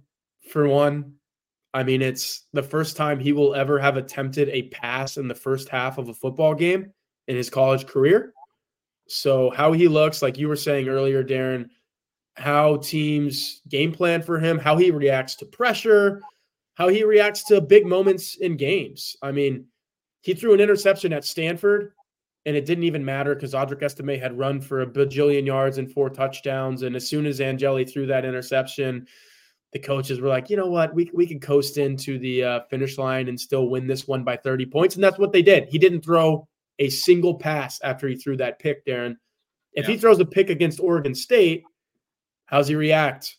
[0.50, 1.13] for one,
[1.74, 5.36] I mean, it's the first time he will ever have attempted a pass in the
[5.36, 6.93] first half of a football game
[7.28, 8.34] in his college career.
[9.10, 11.69] So, how he looks, like you were saying earlier, Darin,
[12.36, 16.22] how teams game plan for him, how he reacts to pressure,
[16.76, 19.17] how he reacts to big moments in games.
[19.22, 19.65] I mean,
[20.22, 21.91] he threw an interception at Stanford,
[22.45, 25.91] and it didn't even matter because Audric Estime had run for a bajillion yards and
[25.91, 26.84] four touchdowns.
[26.84, 29.08] And as soon as Angeli threw that interception,
[29.74, 32.98] the coaches were like, you know what, we we can coast into the uh, finish
[32.98, 35.67] line and still win this one by 30 points, and that's what they did.
[35.69, 36.48] He didn't throw
[36.79, 39.17] a single pass after he threw that pick, Darin.
[39.73, 39.91] If yeah.
[39.91, 41.63] he throws a pick against Oregon State,
[42.45, 43.37] how's he react?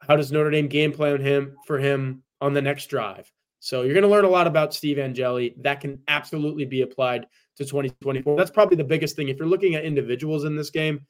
[0.00, 3.30] How does Notre Dame game plan him for him on the next drive?
[3.58, 5.54] So you're going to learn a lot about Steve Angeli.
[5.62, 8.36] That can absolutely be applied to 2024.
[8.36, 9.28] That's probably the biggest thing.
[9.28, 11.06] If you're looking at individuals in this game,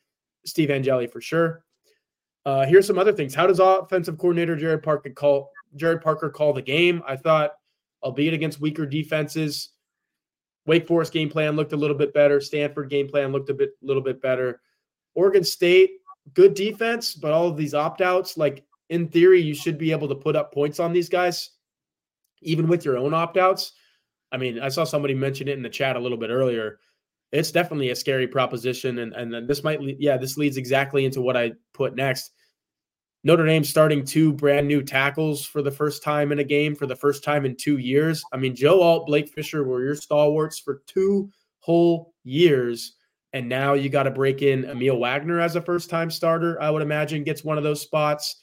[0.46, 1.64] Steve Angeli for sure.
[2.46, 3.34] Uh, here's some other things.
[3.34, 7.02] How does offensive coordinator Gerad Parker call Gerad Parker call the game?
[7.08, 7.52] I thought,
[8.02, 9.70] albeit against weaker defenses,
[10.66, 12.40] Wake Forest game plan looked a little bit better.
[12.40, 14.60] Stanford game plan looked a bit little bit better.
[15.14, 15.90] Oregon State,
[16.32, 20.08] good defense, but all of these opt outs, like in theory, you should be able
[20.08, 21.50] to put up points on these guys,
[22.40, 23.72] even with your own opt outs.
[24.32, 26.78] I mean, I saw somebody mention it in the chat a little bit earlier
[27.34, 28.98] it's definitely a scary proposition.
[29.00, 32.30] And and this might, yeah, this leads exactly into what I put next.
[33.26, 36.86] Notre Dame starting two brand new tackles for the first time in a game for
[36.86, 38.22] the first time in two years.
[38.32, 42.96] I mean, Joe Alt, Blake Fisher were your stalwarts for two whole years.
[43.32, 46.60] And now you got to break in Aamil Wagner as a first time starter.
[46.60, 48.36] I would imagine gets one of those spots.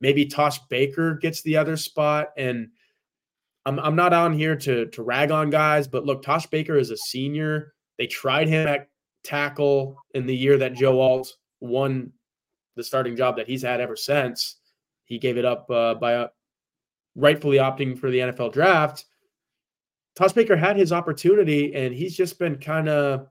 [0.00, 2.30] Maybe Tosh Baker gets the other spot.
[2.36, 2.68] And
[3.64, 6.90] I'm, I'm not on here to, to rag on guys, but look, Tosh Baker is
[6.90, 7.74] a senior.
[7.96, 8.88] They tried him at
[9.22, 12.12] tackle in the year that Joe Alt won
[12.76, 14.56] the starting job that he's had ever since.
[15.04, 16.28] He gave it up uh, by uh,
[17.14, 19.06] rightfully opting for the NFL draft.
[20.14, 23.26] Tosh Baker had his opportunity, and he's just been kind of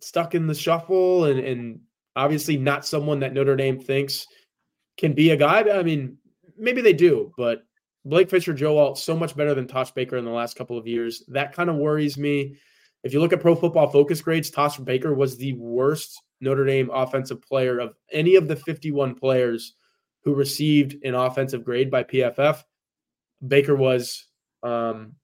[0.00, 1.80] stuck in the shuffle, and, and
[2.16, 4.26] obviously not someone that Notre Dame thinks
[4.96, 5.68] can be a guy.
[5.70, 6.18] I mean,
[6.56, 7.62] maybe they do, but
[8.04, 10.86] Blake Fisher, Joe Alt, so much better than Tosh Baker in the last couple of
[10.86, 11.24] years.
[11.28, 12.56] That kind of worries me.
[13.04, 16.90] If you look at Pro Football Focus grades, Tosh Baker was the worst Notre Dame
[16.90, 19.76] offensive player of any of the 51 players
[20.24, 22.62] who received an offensive grade by PFF.
[23.46, 24.26] Baker was
[24.62, 25.14] um,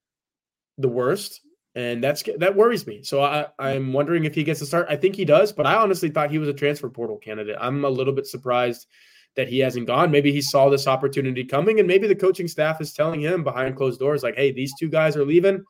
[0.79, 1.41] the worst,
[1.75, 3.03] and that's that worries me.
[3.03, 4.87] So I, I'm wondering if he gets to start.
[4.89, 7.57] I think he does, but I honestly thought he was a transfer portal candidate.
[7.61, 8.87] I'm a little bit surprised
[9.37, 10.11] that he hasn't gone.
[10.11, 13.77] Maybe he saw this opportunity coming, and maybe the coaching staff is telling him behind
[13.77, 15.65] closed doors, like, "Hey, these two guys are leaving.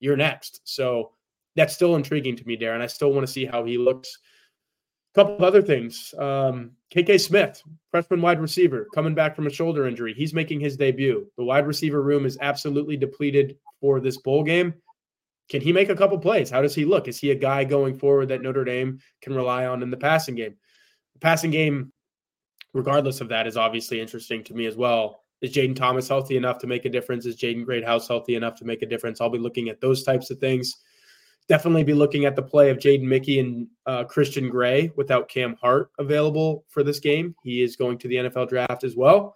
[0.00, 1.12] You're next." So
[1.56, 2.82] that's still intriguing to me, Darin.
[2.82, 4.18] I still want to see how he looks.
[5.14, 6.12] Couple of other things.
[6.18, 10.12] Um, KK Smith, freshman wide receiver, coming back from a shoulder injury.
[10.12, 11.30] He's making his debut.
[11.36, 14.74] The wide receiver room is absolutely depleted for this bowl game.
[15.48, 16.50] Can he make a couple plays?
[16.50, 17.06] How does he look?
[17.06, 20.34] Is he a guy going forward that Notre Dame can rely on in the passing
[20.34, 20.56] game?
[21.12, 21.92] The passing game,
[22.72, 25.20] regardless of that, is obviously interesting to me as well.
[25.42, 27.26] Is Jayden Thomas healthy enough to make a difference?
[27.26, 29.20] Is Jaden Greathouse healthy enough to make a difference?
[29.20, 30.74] I'll be looking at those types of things
[31.48, 35.56] definitely be looking at the play of Jaden Mickey and uh, Christian Gray without Cam
[35.60, 37.34] Hart available for this game.
[37.42, 39.34] He is going to the NFL draft as well.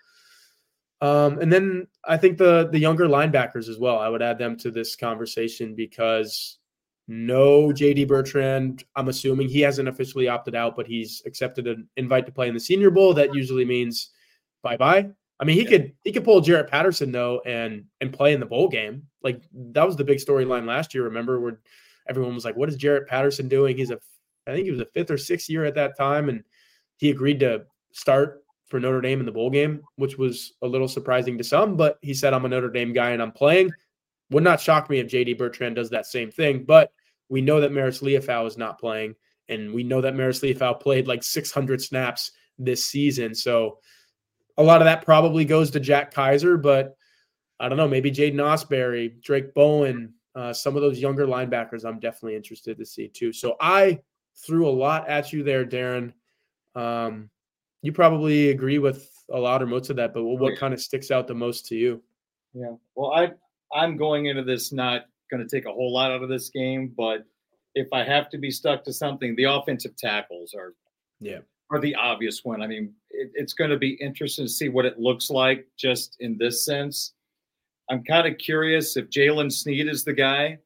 [1.01, 3.99] Um, and then I think the the younger linebackers as well.
[3.99, 6.59] I would add them to this conversation because
[7.07, 8.85] no JD Bertrand.
[8.97, 12.55] I'm assuming he hasn't officially opted out, but he's accepted an invite to play in
[12.55, 13.15] the Senior Bowl.
[13.15, 14.11] That usually means
[14.63, 15.09] bye bye.
[15.41, 15.71] I mean, he yeah.
[15.71, 19.05] could he could pull Jarrett Patterson though and and play in the bowl game.
[19.23, 21.05] Like that was the big storyline last year.
[21.05, 21.61] Remember where
[22.09, 23.99] everyone was like, "What is Jarrett Patterson doing?" He's a
[24.47, 26.43] I think he was a fifth or sixth year at that time, and
[26.97, 30.89] he agreed to start for Notre Dame in the bowl game, which was a little
[30.89, 31.77] surprising to some.
[31.77, 33.71] But he said, "I'm a Notre Dame guy and I'm playing."
[34.31, 36.93] Would not shock me if JD Bertrand does that same thing, but
[37.31, 39.15] we know that Maris Liufau is not playing,
[39.49, 43.35] and we know that Maris Liufau played like 600 snaps this season.
[43.35, 43.79] So
[44.59, 46.97] a lot of that probably goes to Jack Kiser, but
[47.61, 51.99] I don't know, maybe Jaiden Ausberry, Drayk Bowen, uh, some of those younger linebackers I'm
[51.99, 53.33] definitely interested to see too.
[53.33, 53.99] So I
[54.47, 56.15] threw a lot at you there, Darin.
[56.77, 57.29] Um,
[57.83, 60.81] you probably agree with a lot or most of that, but what, what kind of
[60.81, 62.01] sticks out the most to you?
[62.55, 62.75] Yeah.
[62.95, 63.33] Well, I
[63.75, 66.95] I'm going into this not going to take a whole lot out of this game,
[66.97, 67.25] but
[67.75, 70.75] if I have to be stuck to something, the offensive tackles are
[71.21, 72.63] yeah are the obvious one.
[72.63, 76.17] I mean, it, it's going to be interesting to see what it looks like just
[76.21, 77.15] in this sense.
[77.91, 80.59] I'm kind of curious if Jaylen Sneed is the guy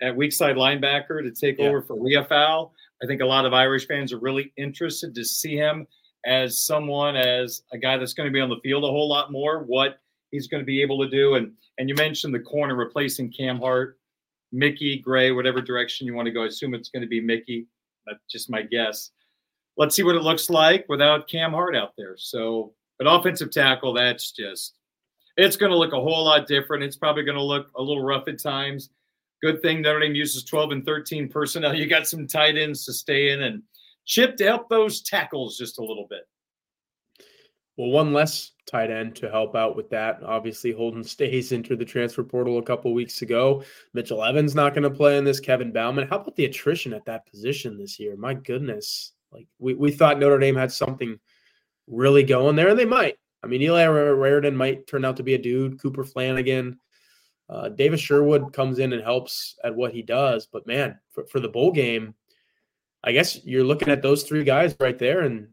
[0.00, 1.66] at weak side linebacker to take yeah.
[1.66, 2.70] over for Liufau.
[3.02, 5.86] I think a lot of Irish fans are really interested to see him
[6.26, 9.32] as someone as a guy that's going to be on the field a whole lot
[9.32, 9.62] more.
[9.64, 9.98] What
[10.30, 13.58] he's going to be able to do, and and you mentioned the corner replacing Cam
[13.58, 13.98] Hart,
[14.52, 16.42] Mickey Gray, whatever direction you want to go.
[16.42, 17.66] I assume it's going to be Mickey.
[18.06, 19.10] That's just my guess.
[19.76, 22.16] Let's see what it looks like without Cam Hart out there.
[22.16, 24.77] So, but offensive tackle, that's just
[25.38, 26.82] it's going to look a whole lot different.
[26.82, 28.90] It's probably going to look a little rough at times.
[29.40, 31.74] Good thing Notre Dame uses 12 and 13 personnel.
[31.74, 33.62] You got some tight ends to stay in and
[34.04, 36.26] chip to help those tackles just a little bit.
[37.76, 40.20] Well, one less tight end to help out with that.
[40.24, 43.62] Obviously, Holden Staes entered the transfer portal a couple weeks ago.
[43.94, 45.38] Mitchell Evans not going to play in this.
[45.38, 46.08] Kevin Bauman.
[46.08, 48.16] How about the attrition at that position this year?
[48.16, 49.12] My goodness.
[49.30, 51.20] Like we, we thought Notre Dame had something
[51.86, 53.18] really going there, and they might.
[53.42, 55.80] I mean, Eli Raridon might turn out to be a dude.
[55.80, 56.78] Cooper Flanagan.
[57.48, 60.46] Uh, Davis Sherwood comes in and helps at what he does.
[60.46, 62.14] But man, for, for the bowl game,
[63.02, 65.48] I guess you're looking at those three guys right there, and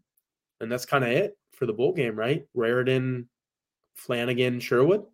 [0.60, 2.46] and that's kind of it for the bowl game, right?
[2.58, 3.28] Raridon,
[3.94, 5.06] Flanagan, Sherwood.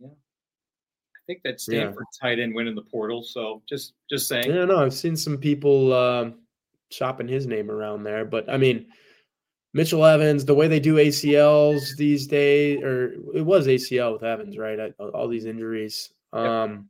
[0.00, 2.28] Yeah, I think that Stanford yeah.
[2.28, 3.22] tight end went in the portal.
[3.22, 4.50] So just just saying.
[4.50, 6.30] Yeah, no, I've seen some people uh,
[6.90, 8.86] chopping his name around there, but I mean.
[9.78, 14.58] Mitchell Evans, the way they do ACLs these days, or it was ACL with Evans,
[14.58, 14.92] right?
[14.98, 16.10] All these injuries.
[16.32, 16.88] Um,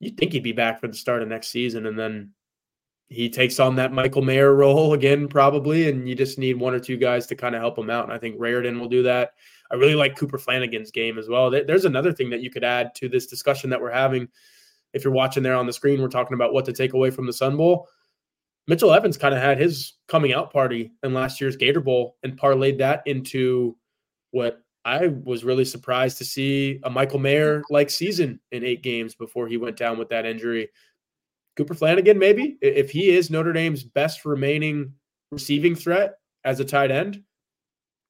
[0.00, 2.32] you'd think he'd be back for the start of next season, and then
[3.08, 6.78] he takes on that Michael Mayer role again, probably, and you just need one or
[6.78, 8.04] two guys to kind of help him out.
[8.04, 9.30] And I think Raridon will do that.
[9.72, 11.50] I really like Cooper Flanagan's game as well.
[11.50, 14.28] There's another thing that you could add to this discussion that we're having.
[14.92, 17.24] If you're watching there on the screen, we're talking about what to take away from
[17.24, 17.88] the Sun Bowl.
[18.66, 22.38] Mitchell Evans kind of had his coming out party in last year's Gator Bowl and
[22.38, 23.76] parlayed that into
[24.30, 29.14] what I was really surprised to see a Michael Mayer like season in eight games
[29.14, 30.70] before he went down with that injury.
[31.56, 34.94] Cooper Flanagan, maybe if he is Notre Dame's best remaining
[35.30, 37.22] receiving threat as a tight end,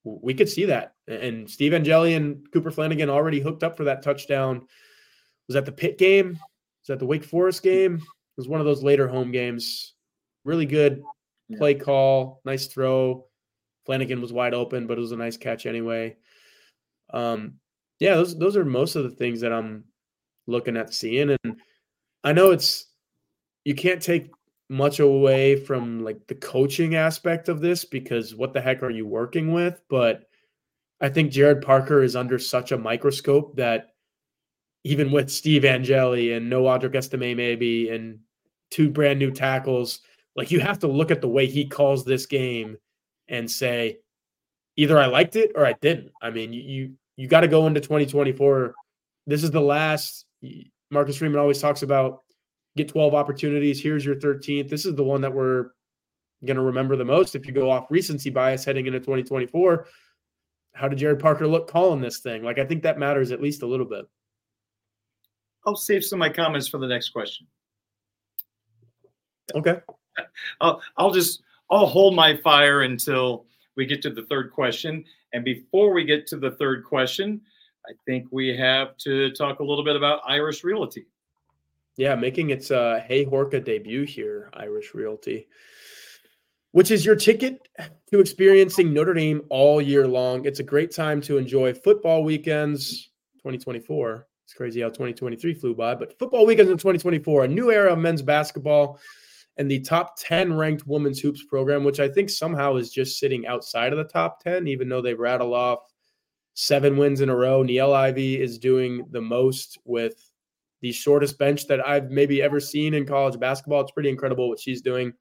[0.05, 0.95] we could see that.
[1.09, 4.67] And Steve Angeli and Cooper Flanagan already hooked up for that touchdown.
[5.49, 6.31] Was that the Pitt game?
[6.31, 7.97] Was that the Wake Forest game?
[7.97, 8.03] It
[8.37, 9.95] was one of those later home games.
[10.45, 11.03] Really good
[11.57, 13.27] play call, nice throw.
[13.87, 16.17] Flanagan was wide open, but it was a nice catch anyway.
[17.13, 17.55] Um,
[17.99, 19.85] yeah, those those are most of the things that I'm
[20.47, 21.61] looking at seeing, and
[22.25, 22.87] I know it's
[23.65, 24.31] you can't take
[24.69, 29.07] much away from like the coaching aspect of this because what the heck are you
[29.07, 29.83] working with?
[29.91, 30.25] But
[31.01, 33.95] I think Gerad Parker is under such a microscope that
[34.85, 38.21] even with Steve Angeli and no Audric Estime maybe and
[38.71, 40.01] two brand new tackles,
[40.41, 42.79] like you have to look at the way he calls this game
[43.29, 43.99] and say
[44.75, 46.13] either I liked it or I didn't.
[46.23, 48.73] I mean, you you, you got to go into 2024.
[49.27, 50.25] This is the last
[50.91, 52.21] Marcus Freeman always talks about
[52.75, 53.83] get 12 opportunities.
[53.83, 54.71] Here's your 13th.
[54.71, 55.73] This is the one that we're
[56.47, 59.89] going to remember the most if you go off recency bias heading into 2024.
[60.73, 62.45] How did Gerad Parker look calling this thing?
[62.45, 64.07] Like, I think that matters at least a little bit.
[65.67, 67.47] I'll save some of my comments for the next question.
[69.55, 69.81] Okay.
[70.61, 73.47] I'll, I'll just, I'll hold my fire until
[73.77, 75.05] we get to the third question.
[75.33, 77.41] And before we get to the third question,
[77.87, 81.07] I think we have to talk a little bit about Irish Realty.
[81.97, 85.49] Yeah, making its uh, Hey Horka debut here, Irish Realty,
[86.73, 87.69] which is your ticket
[88.11, 90.45] to experiencing Notre Dame all year long.
[90.45, 94.27] It's a great time to enjoy football weekends 2024.
[94.45, 97.99] It's crazy how 2023 flew by, but football weekends in 2024, a new era of
[97.99, 98.99] men's basketball
[99.61, 103.47] and the top 10 ranked women's hoops program, which I think somehow is just sitting
[103.47, 105.81] outside of the top 10, even though they rattle off
[106.55, 107.63] seven wins in a row.
[107.63, 110.31] Niele Ivey is doing the most with
[110.81, 113.83] the shortest bench that I've maybe ever seen in college basketball.
[113.83, 115.13] It's pretty incredible what she's doing.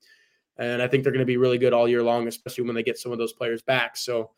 [0.56, 2.84] And I think they're going to be really good all year long, especially when they
[2.84, 3.98] get some of those players back.
[3.98, 4.32] So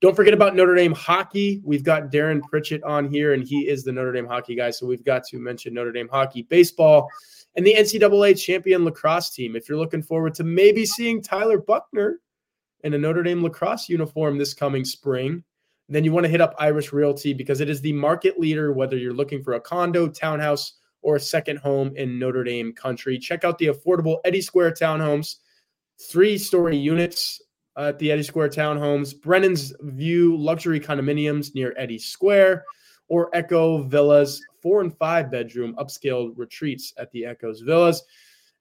[0.00, 1.60] don't forget about Notre Dame hockey.
[1.64, 4.70] We've got Darin Pritchett on here, and he is the Notre Dame hockey guy.
[4.70, 7.08] So we've got to mention Notre Dame hockey, baseball,
[7.56, 9.56] and the NCAA champion lacrosse team.
[9.56, 12.20] If you're looking forward to maybe seeing Tyler Buchner
[12.84, 15.42] in a Notre Dame lacrosse uniform this coming spring,
[15.88, 18.96] then you want to hit up Irish Realty because it is the market leader, whether
[18.96, 23.18] you're looking for a condo, townhouse, or a second home in Notre Dame country.
[23.18, 25.36] Check out the affordable Eddy Square townhomes,
[25.98, 27.42] three story units
[27.76, 32.64] at the Eddy Square townhomes, Brennan's View luxury condominiums near Eddy Square,
[33.08, 38.02] or Echo Villas, four and five bedroom upscale retreats at the Echoes Villas.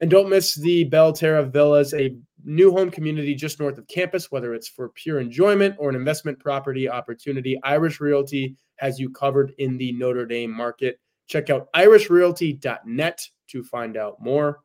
[0.02, 4.54] And don't miss the Belterra Villas, a new home community just north of campus, whether
[4.54, 7.60] it's for pure enjoyment or an investment property opportunity.
[7.64, 11.00] Irish Realty has you covered in the Notre Dame market.
[11.28, 14.62] Check out irishrealty.net to find out more.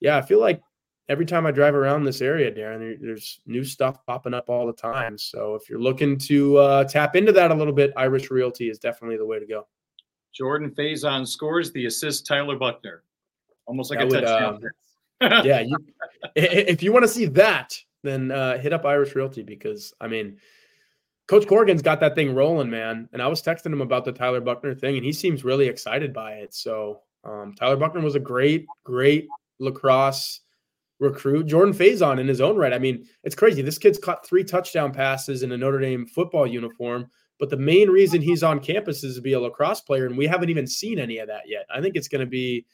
[0.00, 0.62] Yeah, I feel like
[1.08, 4.72] every time I drive around this area, Darin, there's new stuff popping up all the
[4.72, 5.18] time.
[5.18, 8.78] So if you're looking to uh, tap into that a little bit, Irish Realty is
[8.78, 9.66] definitely the way to go.
[10.34, 13.02] Jordan Faison scores the assist Tyler Buchner,
[13.66, 14.62] almost like that a would, touchdown.
[15.20, 15.76] Um, yeah, you,
[16.36, 20.38] if you want to see that, then uh, hit up Irish Realty because I mean,
[21.28, 23.08] Coach Corrigan's got that thing rolling, man.
[23.12, 26.12] And I was texting him about the Tyler Buchner thing, and he seems really excited
[26.12, 26.54] by it.
[26.54, 30.40] So um, Tyler Buchner was a great, great lacrosse
[31.00, 31.46] recruit.
[31.46, 32.72] Jordan Faison in his own right.
[32.72, 33.62] I mean, it's crazy.
[33.62, 37.10] This kid's caught three touchdown passes in a Notre Dame football uniform.
[37.38, 40.26] But the main reason he's on campus is to be a lacrosse player, and we
[40.26, 41.66] haven't even seen any of that yet.
[41.72, 42.66] I think it's going to be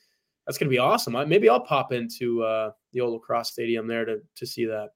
[0.47, 1.17] that's going to be awesome.
[1.17, 4.91] I, maybe I'll pop into uh, the old lacrosse stadium there to to see that.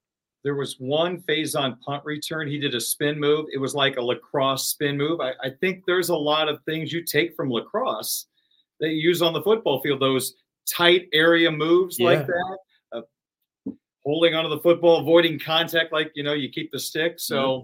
[0.45, 2.49] There was one phase on punt return.
[2.49, 3.47] He did a spin move.
[3.53, 5.21] It was like a lacrosse spin move.
[5.21, 8.27] I, I think there's a lot of things you take from lacrosse
[8.81, 10.01] that you use on the football field.
[10.01, 10.35] Those
[10.71, 12.07] tight area moves yeah.
[12.07, 12.59] like that,
[12.93, 13.01] uh,
[14.05, 17.15] holding onto the football, avoiding contact, like you know you keep the stick.
[17.19, 17.37] So.
[17.37, 17.63] Mm-hmm.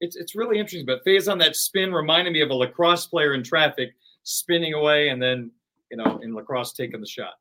[0.00, 3.42] It's, it's really interesting, but Faison that spin reminded me of a lacrosse player in
[3.42, 3.90] traffic
[4.22, 5.50] spinning away and then
[5.90, 7.34] you know, in lacrosse taking the shot.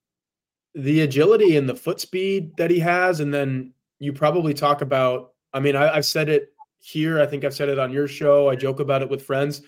[0.75, 5.33] The agility and the foot speed that he has, and then you probably talk about.
[5.53, 7.19] I mean, I, I've said it here.
[7.19, 8.49] I think I've said it on your show.
[8.49, 9.61] I joke about it with friends.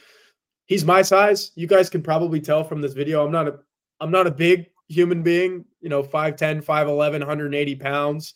[0.65, 1.51] He's my size.
[1.55, 3.25] You guys can probably tell from this video.
[3.25, 3.59] I'm not a
[3.99, 8.33] I'm not a big human being, you know, 5'10, 5'11, 180 pounds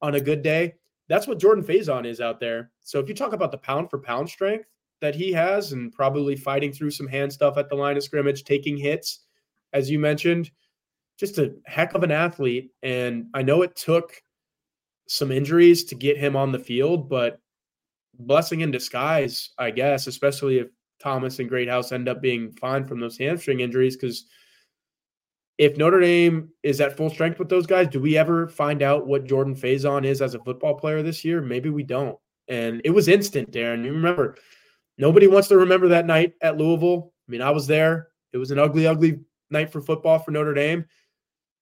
[0.00, 0.74] on a good day.
[1.10, 2.70] That's what Jordan Faison is out there.
[2.82, 4.66] So if you talk about the pound for pound strength
[5.00, 8.44] that he has and probably fighting through some hand stuff at the line of scrimmage,
[8.44, 9.24] taking hits,
[9.72, 10.52] as you mentioned,
[11.18, 12.70] just a heck of an athlete.
[12.84, 14.22] And I know it took
[15.08, 17.40] some injuries to get him on the field, but
[18.20, 20.68] blessing in disguise, I guess, especially if
[21.02, 23.96] Thomas and Greathouse end up being fine from those hamstring injuries.
[23.96, 24.26] Because
[25.60, 29.06] if Notre Dame is at full strength with those guys, do we ever find out
[29.06, 31.42] what Jordan Faison is as a football player this year?
[31.42, 32.18] Maybe we don't.
[32.48, 33.84] And it was instant, Darin.
[33.84, 34.38] You remember,
[34.96, 37.12] nobody wants to remember that night at Louisville.
[37.28, 38.08] I mean, I was there.
[38.32, 40.86] It was an ugly, ugly night for football for Notre Dame.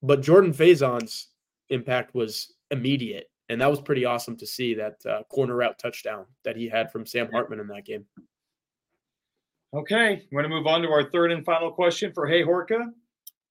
[0.01, 1.31] But Jordan Faison's
[1.69, 3.29] impact was immediate.
[3.49, 6.93] And that was pretty awesome to see that uh, corner route touchdown that he had
[6.93, 8.05] from Sam Hartman in that game.
[9.75, 12.93] Okay, we're going to move on to our third and final question for Hey Horka.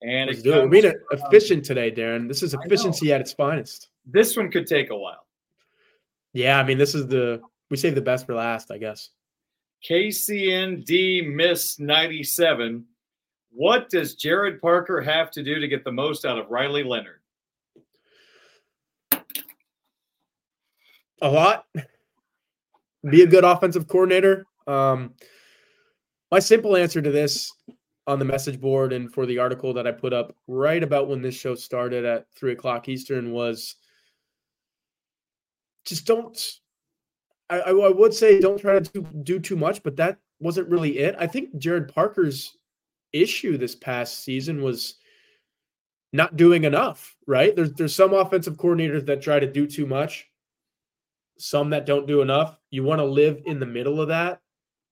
[0.01, 0.63] And Let's it do it.
[0.63, 2.27] We're being efficient today, Darin.
[2.27, 3.89] This is efficiency at its finest.
[4.05, 5.25] This one could take a while.
[6.33, 9.09] Yeah, I mean, this is the we save the best for last, I guess.
[9.83, 12.85] KCND Miss 97
[13.57, 17.21] what does Gerad Parker have to do to get the most out of Riley Leonard?
[21.23, 21.65] A lot.
[23.09, 24.45] Be a good offensive coordinator.
[24.67, 25.15] Um,
[26.29, 27.51] my simple answer to this
[28.07, 31.21] on the message board and for the article that I put up right about when
[31.21, 33.75] this show started at three o'clock Eastern was
[35.85, 36.37] just don't.
[37.49, 41.15] I, I would say don't try to do, too much, but that wasn't really it.
[41.17, 42.57] I think Gerad Parker's
[43.13, 44.95] issue this past season was
[46.11, 47.55] not doing enough, right?
[47.55, 50.29] There's there's some offensive coordinators that try to do too much,
[51.37, 52.57] some that don't do enough.
[52.69, 54.41] You want to live in the middle of that.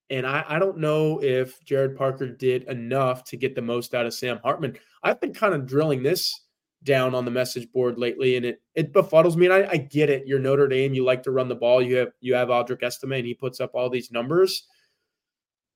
[0.10, 4.06] And I, I don't know if Gerad Parker did enough to get the most out
[4.06, 4.78] of Sam Hartman.
[5.02, 6.42] I've been kind of drilling this
[6.84, 9.46] down on the message board lately, and it it befuddles me.
[9.46, 10.28] And I, I get it.
[10.28, 10.94] You're Notre Dame.
[10.94, 11.82] You like to run the ball.
[11.82, 14.68] You have you have Audric Estime, and he puts up all these numbers.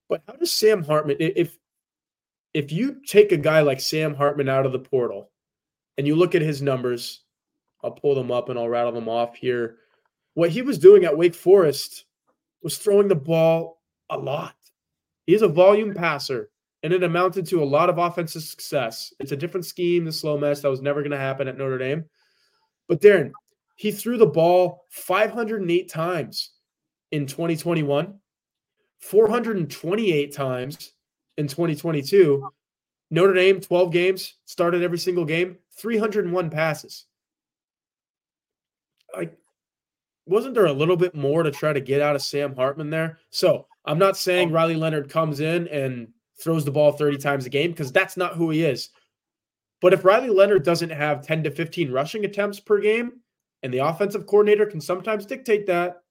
[0.09, 1.57] But how does Sam Hartman, if
[2.53, 5.31] if you take a guy like Sam Hartman out of the portal
[5.97, 7.21] and you look at his numbers,
[7.83, 9.77] I'll pull them up and I'll rattle them off here.
[10.33, 12.05] What he was doing at Wake Forest
[12.63, 13.78] was throwing the ball
[14.09, 14.55] a lot.
[15.25, 16.49] He's a volume passer,
[16.83, 19.13] and it amounted to a lot of offensive success.
[19.19, 21.77] It's a different scheme, the slow mesh that was never going to happen at Notre
[21.77, 22.05] Dame.
[22.87, 23.33] But Darin,
[23.75, 26.51] he threw the ball 508 times
[27.11, 28.19] in 2021,
[28.99, 30.93] 428 times
[31.37, 32.49] in 2022.
[33.11, 37.05] Notre Dame, 12 games, started every single game, 301 passes.
[39.15, 39.37] Like,
[40.25, 43.17] wasn't there a little bit more to try to get out of Sam Hartman there?
[43.31, 46.09] So I'm not saying um, Riley Leonard comes in and
[46.41, 48.89] throws the ball 30 times a game because that's not who he is.
[49.81, 53.13] But if Riley Leonard doesn't have 10 to 15 rushing attempts per game,
[53.63, 56.01] and the offensive coordinator can sometimes dictate that,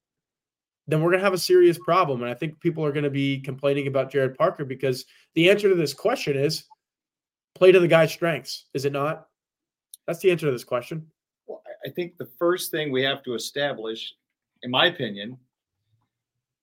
[0.86, 2.22] then we're going to have a serious problem.
[2.22, 5.04] And I think people are going to be complaining about Gerad Parker because
[5.34, 6.64] the answer to this question is
[7.54, 9.26] play to the guy's strengths, is it not?
[10.06, 11.06] That's the answer to this question.
[11.46, 14.14] Well, I think the first thing we have to establish,
[14.62, 15.36] in my opinion,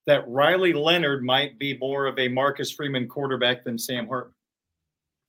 [0.07, 4.33] that Riley Leonard might be more of a Marcus Freeman quarterback than Sam Hartman.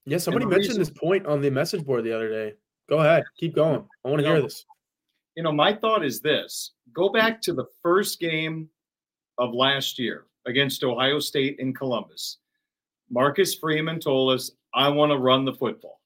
[0.04, 2.54] Yeah, somebody mentioned reason, this point on the message board the other day.
[2.88, 3.84] Go ahead, keep going.
[4.04, 4.64] I want to hear know, this.
[5.34, 8.68] You know, my thought is this go back to the first game
[9.38, 12.38] of last year against Ohio State in Columbus.
[13.10, 16.00] Marcus Freeman told us, I want to run the football.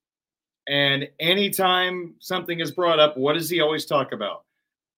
[0.68, 4.45] And anytime something is brought up, what does he always talk about?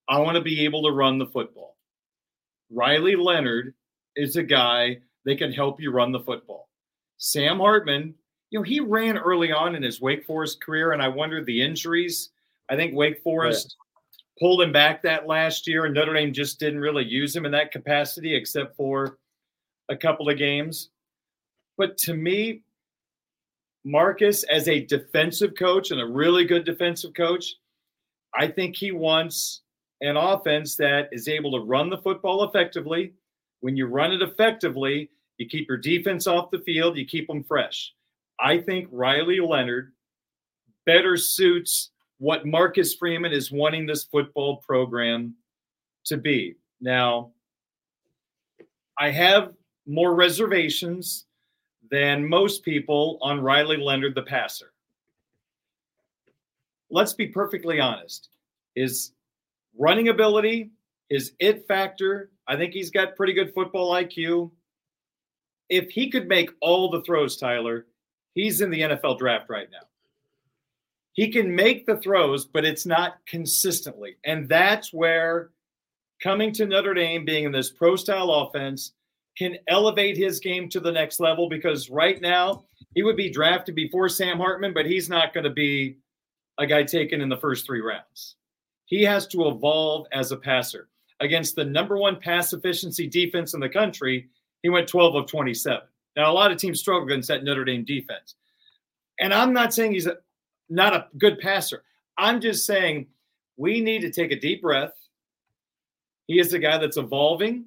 [0.09, 1.72] I want to be able to run the football.
[2.73, 3.75] Riley Leonard
[4.17, 6.69] is a guy that can help you run the football.
[7.19, 8.15] Sam Hartman,
[8.51, 11.63] you know, he ran early on in his Wake Forest career, and I wonder the
[11.63, 12.31] injuries.
[12.69, 13.77] I think Wake Forest
[14.39, 17.53] pulled him back that last year, and Notre Dame just didn't really use him in
[17.53, 19.19] that capacity except for
[19.89, 20.91] a couple of games.
[21.79, 22.63] But to me,
[23.85, 27.55] Marcus, as a defensive coach and a really good defensive coach,
[28.35, 29.63] I think he wants
[30.03, 33.15] an offense that is able to run the football effectively.
[33.61, 37.45] When you run it effectively, you keep your defense off the field, you keep them
[37.45, 37.95] fresh.
[38.39, 39.93] I think Riley Leonard
[40.85, 45.35] better suits what Marcus Freeman is wanting this football program
[46.05, 46.57] to be.
[46.81, 47.31] Now,
[48.99, 49.53] I have
[49.87, 51.27] more reservations
[51.91, 54.73] than most people on Riley Leonard, the passer.
[56.91, 58.31] Let's be perfectly honest.
[58.75, 59.13] His
[59.79, 60.71] running ability,
[61.09, 64.51] his it factor, I think he's got pretty good football IQ.
[65.69, 67.87] If he could make all the throws, Tyler,
[68.35, 69.87] he's in the NFL draft right now.
[71.15, 74.17] He can make the throws, but it's not consistently.
[74.25, 75.51] And that's where
[76.23, 78.93] coming to Notre Dame, being in this pro style offense,
[79.37, 82.65] can elevate his game to the next level because right now
[82.95, 85.99] he would be drafted before Sam Hartman, but he's not going to be
[86.59, 88.37] a guy taken in the first three rounds.
[88.93, 90.91] He has to evolve as a passer.
[91.21, 94.29] Against the number one pass efficiency defense in the country,
[94.63, 95.81] he went 12 of 27.
[96.15, 98.35] Now, a lot of teams struggle against that Notre Dame defense.
[99.19, 100.19] And I'm not saying he's a,
[100.69, 101.85] not a good passer.
[102.19, 103.07] I'm just saying
[103.57, 104.93] we need to take a deep breath.
[106.27, 107.65] He is a guy that's evolving.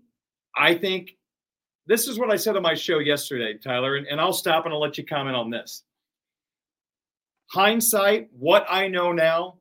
[0.55, 1.17] I think
[1.87, 4.75] this is what I said on my show yesterday, Tyler, and, and I'll stop and
[4.75, 5.85] I'll let you comment on this.
[7.47, 9.55] Hindsight, what I know now,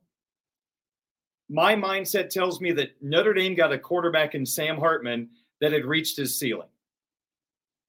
[1.49, 5.29] my mindset tells me that Notre Dame got a quarterback in Sam Hartman
[5.61, 6.67] that had reached his ceiling.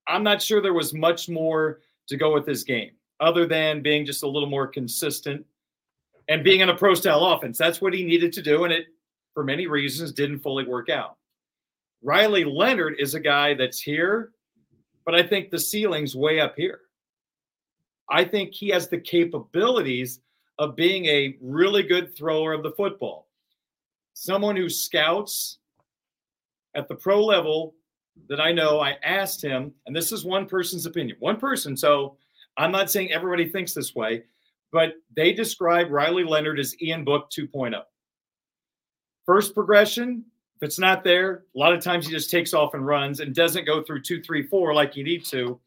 [0.09, 4.05] I'm not sure there was much more to go with this game other than being
[4.05, 5.45] just a little more consistent
[6.29, 7.59] and being in a pro style offense.
[7.59, 8.65] That's what he needed to do.
[8.65, 8.87] And it,
[9.35, 11.17] for many reasons, didn't fully work out.
[12.03, 14.33] Riley Leonard is a guy that's here,
[15.05, 16.81] but I think the ceiling's way up here.
[18.11, 20.21] I think he has the capabilities
[20.59, 23.26] of being a really good thrower of the football.
[24.19, 25.59] Someone who scouts
[26.75, 27.75] at the pro level
[28.31, 31.77] that I know, I asked him, and this is one person's opinion, one person.
[31.77, 32.17] So
[32.57, 34.25] I'm not saying everybody thinks this way,
[34.73, 37.79] but they describe Riley Leonard as Ian Book 2.0.
[39.27, 40.25] First progression,
[40.57, 43.35] if it's not there, a lot of times he just takes off and runs and
[43.35, 45.61] doesn't go through two, three, four like you need to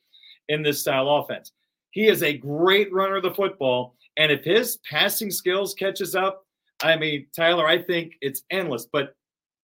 [0.47, 1.51] in this style offense.
[1.91, 3.95] He is a great runner of the football.
[4.17, 6.47] And if his passing skills catches up,
[6.81, 8.87] I mean, Tyler, I think it's endless.
[8.91, 9.15] But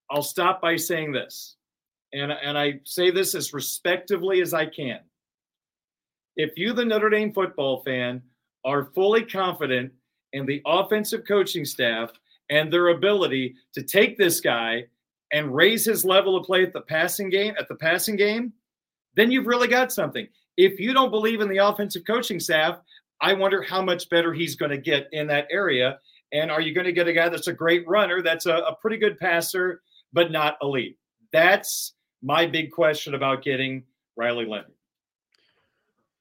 [0.09, 1.55] I'll stop by saying this,
[2.13, 4.99] and, and I say this as respectively as I can
[6.35, 8.21] if you, the Notre Dame football fan,
[8.63, 9.91] are fully confident
[10.33, 12.11] in the offensive coaching staff
[12.49, 14.85] and their ability to take this guy
[15.31, 18.53] and raise his level of play at the passing game, at the passing game,
[19.15, 20.27] then you've really got something.
[20.57, 22.79] If you don't believe in the offensive coaching staff,
[23.21, 25.99] I wonder how much better he's going to get in that area.
[26.35, 28.75] And are you going to get a guy that's a great runner, that's a, a
[28.81, 29.81] pretty good passer,
[30.11, 30.97] but not elite?
[31.31, 33.83] That's my big question about getting
[34.17, 34.73] Riley Leonard.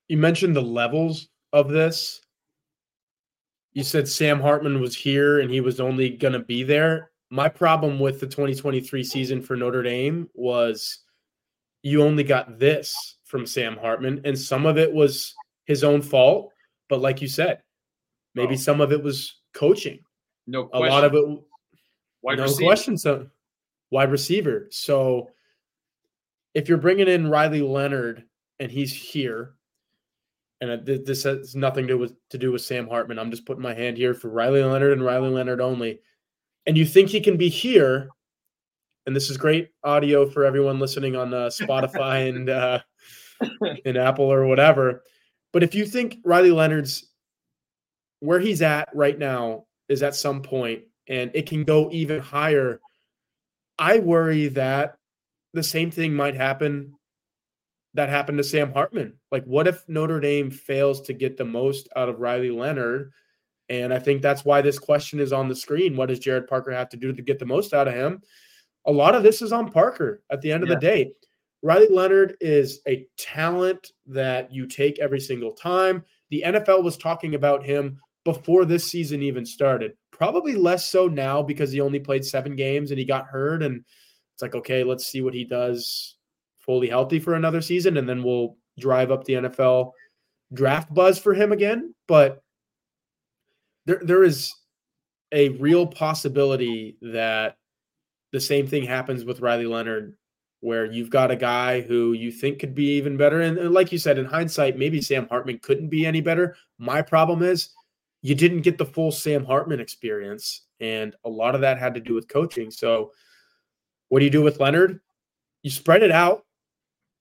[0.06, 2.20] You mentioned the levels of this.
[3.72, 7.10] You said Sam Hartman was here and he was only going to be there.
[7.30, 11.00] My problem with the 2023 season for Notre Dame was
[11.82, 15.34] you only got this from Sam Hartman, and some of it was
[15.64, 16.52] his own fault.
[16.88, 17.62] But like you said,
[18.36, 18.58] maybe oh.
[18.58, 20.00] some of it was coaching.
[20.46, 20.88] No question.
[20.88, 21.40] A lot of it.
[22.22, 22.66] Wide no receiver.
[22.66, 22.98] question.
[22.98, 23.26] So,
[23.90, 24.66] wide receiver.
[24.70, 25.30] So,
[26.52, 28.24] if you're bringing in Riley Leonard
[28.60, 29.54] and he's here,
[30.60, 33.18] and this has nothing to, to do with Sam Hartman.
[33.18, 36.00] I'm just putting my hand here for Riley Leonard and Riley Leonard only.
[36.66, 38.08] And you think he can be here,
[39.06, 42.78] and this is great audio for everyone listening on uh, Spotify and uh,
[43.84, 45.02] and Apple or whatever.
[45.52, 47.10] But if you think Riley Leonard's
[48.24, 52.80] where he's at right now is at some point, and it can go even higher,
[53.78, 54.96] I worry that
[55.52, 56.94] the same thing might happen
[57.92, 59.14] that happened to Sam Hartman.
[59.30, 63.12] Like, what if Notre Dame fails to get the most out of Riley Leonard?
[63.68, 65.94] And I think that's why this question is on the screen.
[65.94, 68.22] What does Gerad Parker have to do to get the most out of him?
[68.86, 70.74] A lot of this is on Parker at the end of yeah.
[70.76, 71.12] the day.
[71.62, 76.04] Riley Leonard is a talent that you take every single time.
[76.30, 79.92] The NFL was talking about him before this season even started.
[80.10, 83.62] Probably less so now because he only played seven games and he got hurt.
[83.62, 83.84] And
[84.34, 86.16] it's like, okay, let's see what he does
[86.64, 89.92] fully healthy for another season, and then we'll drive up the NFL
[90.52, 91.94] draft buzz for him again.
[92.08, 92.42] But
[93.86, 94.52] there, there is
[95.32, 97.56] a real possibility that
[98.32, 100.16] the same thing happens with Riley Leonard,
[100.60, 103.40] where you've got a guy who you think could be even better.
[103.42, 106.56] And, and like you said, in hindsight, maybe Sam Hartman couldn't be any better.
[106.78, 107.68] My problem is
[108.24, 110.62] you didn't get the full Sam Hartman experience.
[110.80, 112.72] And a lot of that had to do with coaching.
[112.72, 113.12] So,
[114.08, 115.00] what do you do with Leonard?
[115.62, 116.44] You spread it out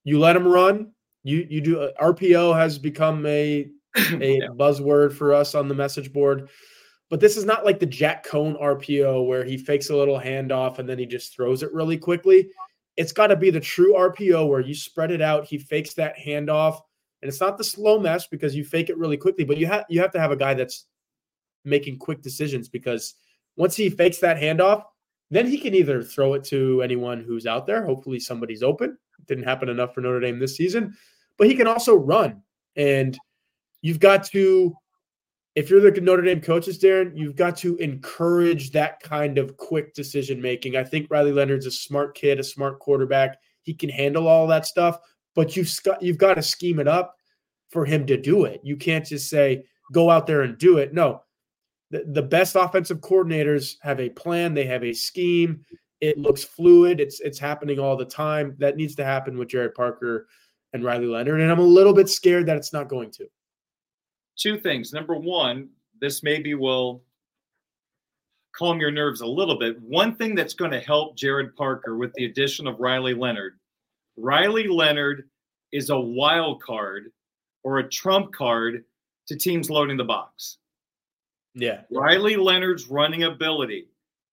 [0.04, 0.92] you let him run.
[1.24, 4.48] You you do uh, RPO has become a a yeah.
[4.48, 6.50] buzzword for us on the message board.
[7.10, 10.80] But this is not like the Jack Coan RPO where he fakes a little handoff
[10.80, 12.50] and then he just throws it really quickly.
[12.98, 16.18] It's got to be the true RPO where you spread it out, he fakes that
[16.18, 16.80] handoff,
[17.22, 19.86] and it's not the slow mesh because you fake it really quickly, but you have
[19.90, 20.86] you have to have a guy that's
[21.66, 23.16] making quick decisions because
[23.56, 24.84] once he fakes that handoff,
[25.30, 27.86] then he can either throw it to anyone who's out there.
[27.86, 28.98] Hopefully somebody's open,
[29.28, 30.96] didn't happen enough for Notre Dame this season,
[31.38, 32.42] but he can also run.
[32.76, 33.18] And
[33.82, 34.76] you've got to,
[35.56, 39.94] if you're the Notre Dame coaches, Darin, you've got to encourage that kind of quick
[39.94, 40.76] decision making.
[40.76, 43.38] I think Riley Leonard's a smart kid, a smart quarterback.
[43.62, 45.00] He can handle all that stuff,
[45.36, 47.16] but you've got you've got to scheme it up
[47.70, 48.62] for him to do it.
[48.64, 50.94] You can't just say go out there and do it.
[50.94, 51.24] No,
[51.94, 54.56] the, the best offensive coordinators have a plan.
[54.56, 55.64] They have a scheme.
[56.02, 57.00] It looks fluid.
[57.00, 58.56] It's it's happening all the time.
[58.58, 60.28] That needs to happen with Gerad Parker
[60.74, 61.40] and Riley Leonard.
[61.40, 63.28] And I'm a little bit scared that it's not going to.
[64.36, 64.92] Two things.
[64.92, 65.70] Number one,
[66.02, 67.04] this maybe will
[68.56, 69.80] calm your nerves a little bit.
[69.80, 73.60] One thing that's going to help Gerad Parker with the addition of Riley Leonard,
[74.18, 75.30] Riley Leonard
[75.72, 77.12] is a wild card
[77.64, 78.84] or a trump card
[79.28, 80.58] to teams loading the box.
[81.56, 81.82] Yeah.
[81.92, 83.88] Riley Leonard's running ability,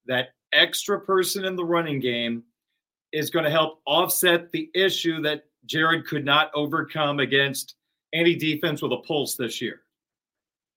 [0.06, 2.44] that extra person in the running game
[3.12, 7.74] is going to help offset the issue that Gerad could not overcome against
[8.12, 9.82] any defense with a pulse this year.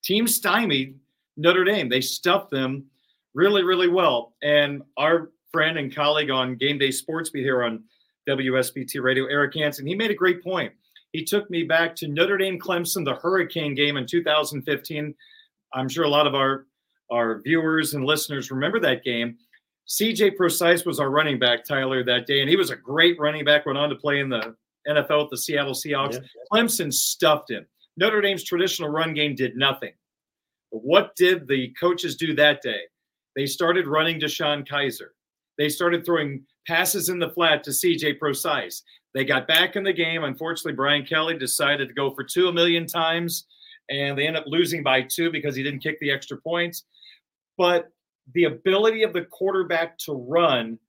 [0.04, 1.00] Team stymied
[1.38, 1.90] Notre Dame.
[1.90, 2.86] They stuffed them
[3.34, 4.34] really, really well.
[4.44, 7.84] And our friend and colleague on Game Day Sports Beat here on
[8.28, 10.74] WSBT Radio, Eric Hansen, he made a great point.
[11.12, 15.14] He took me back to Notre Dame Clemson, the Hurricane game in 2015.
[15.74, 16.66] I'm sure a lot of our
[17.12, 19.38] our viewers and listeners remember that game.
[19.88, 23.44] CJ Prosise was our running back, Tyler, that day, and he was a great running
[23.44, 23.66] back.
[23.66, 24.56] Went on to play in the
[24.88, 26.14] NFL with the Seattle Seahawks.
[26.14, 26.20] Yeah.
[26.52, 27.66] Clemson stuffed him.
[27.98, 29.92] Notre Dame's traditional run game did nothing.
[30.72, 32.82] But what did the coaches do that day?
[33.36, 35.10] They started running DeShone Kizer.
[35.58, 38.84] They started throwing passes in the flat to CJ Prosise.
[39.14, 40.24] They got back in the game.
[40.24, 43.46] Unfortunately, Brian Kelly decided to go for two a million times,
[43.90, 46.84] and they end up losing by two because he didn't kick the extra points.
[47.58, 47.90] But
[48.34, 50.80] the ability of the quarterback to run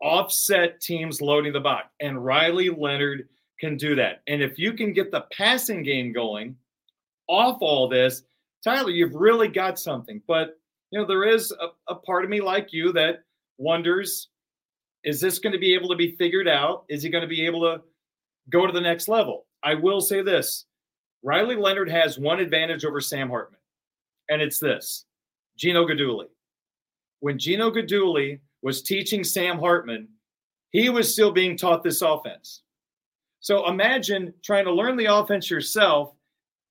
[0.00, 1.88] offset teams loading the box.
[2.00, 3.28] And Riley Leonard
[3.60, 4.22] can do that.
[4.26, 6.56] And if you can get the passing game going
[7.28, 8.22] off all this,
[8.64, 10.20] Tyler, you've really got something.
[10.26, 10.58] But,
[10.90, 13.22] you know, there is a, a part of me like you that
[13.58, 14.28] wonders
[15.04, 16.84] is this going to be able to be figured out?
[16.88, 17.80] Is he going to be able to
[18.50, 19.46] go to the next level.
[19.62, 20.66] I will say this
[21.26, 23.58] Riley Leonard has one advantage over Sam Hartman,
[24.30, 25.06] and it's this
[25.58, 26.28] Gino Guidugli.
[27.18, 30.06] When Gino Guidugli was teaching Sam Hartman,
[30.70, 32.62] he was still being taught this offense.
[33.40, 36.14] So imagine trying to learn the offense yourself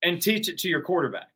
[0.02, 1.28] and teach it to your quarterback.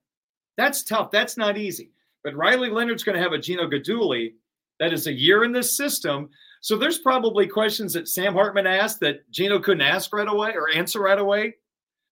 [0.56, 1.10] That's tough.
[1.10, 1.92] That's not easy.
[2.24, 4.32] But Riley Leonard's going to have a Gino Guidugli
[4.78, 6.30] that is a year in this system.
[6.62, 10.74] So there's probably questions that Sam Hartman asked that Gino couldn't ask right away or
[10.74, 11.56] answer right away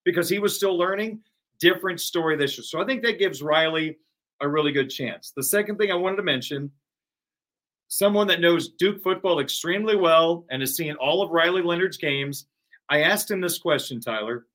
[0.08, 1.20] because he was still learning.
[1.60, 2.64] Different story this year.
[2.64, 3.98] So I think that gives Riley
[4.40, 5.34] a really good chance.
[5.36, 6.70] The second thing I wanted to mention
[7.88, 12.46] someone that knows Duke football extremely well and has seen all of Riley Leonard's games.
[12.88, 14.46] I asked him this question, Tyler.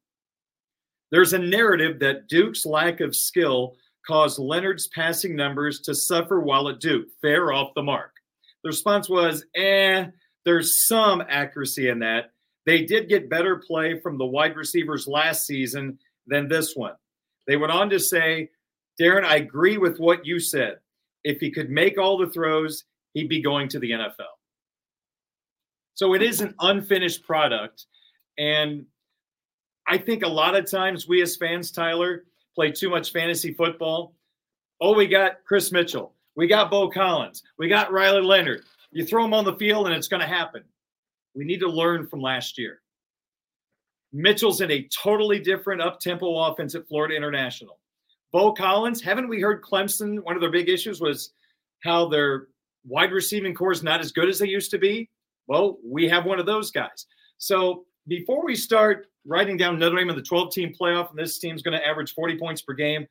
[1.11, 3.75] There's a narrative that Duke's lack of skill
[4.07, 7.09] caused Leonard's passing numbers to suffer while at Duke.
[7.21, 8.13] Fair off the mark.
[8.63, 10.07] The response was, eh,
[10.45, 12.31] there's some accuracy in that.
[12.65, 16.93] They did get better play from the wide receivers last season than this one.
[17.47, 18.49] They went on to say,
[18.97, 20.77] Darin, I agree with what you said.
[21.23, 24.33] If he could make all the throws, he'd be going to the NFL.
[25.95, 27.85] So it is an unfinished product.
[28.37, 28.85] And
[29.87, 34.15] I think a lot of times we as fans, Tyler, play too much fantasy football.
[34.81, 36.13] Oh, we got Chris Mitchell.
[36.35, 37.43] We got Beaux Collins.
[37.57, 38.63] We got Riley Leonard.
[38.91, 40.63] You throw them on the field and it's going to happen.
[41.35, 42.81] We need to learn from last year.
[44.11, 47.79] Mitchell's in a totally different up tempo offense at Florida International.
[48.31, 50.19] Beaux Collins, haven't we heard Clemson?
[50.23, 51.33] One of their big issues was
[51.83, 52.47] how their
[52.85, 55.09] wide receiving corps is not as good as they used to be.
[55.47, 57.07] Well, we have one of those guys.
[57.37, 61.39] So before we start writing down Notre Dame in the 12 team playoff and this
[61.39, 63.07] team's going to average 40 points per game,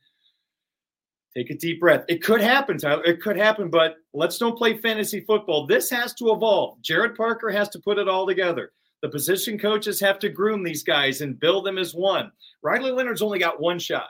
[1.35, 2.05] take a deep breath.
[2.07, 3.03] It could happen, Tyler.
[3.03, 5.65] It could happen, but let's don't play fantasy football.
[5.65, 6.81] This has to evolve.
[6.81, 8.71] Gerad Parker has to put it all together.
[9.01, 12.31] The position coaches have to groom these guys and build them as one.
[12.61, 14.07] Riley Leonard's only got one shot.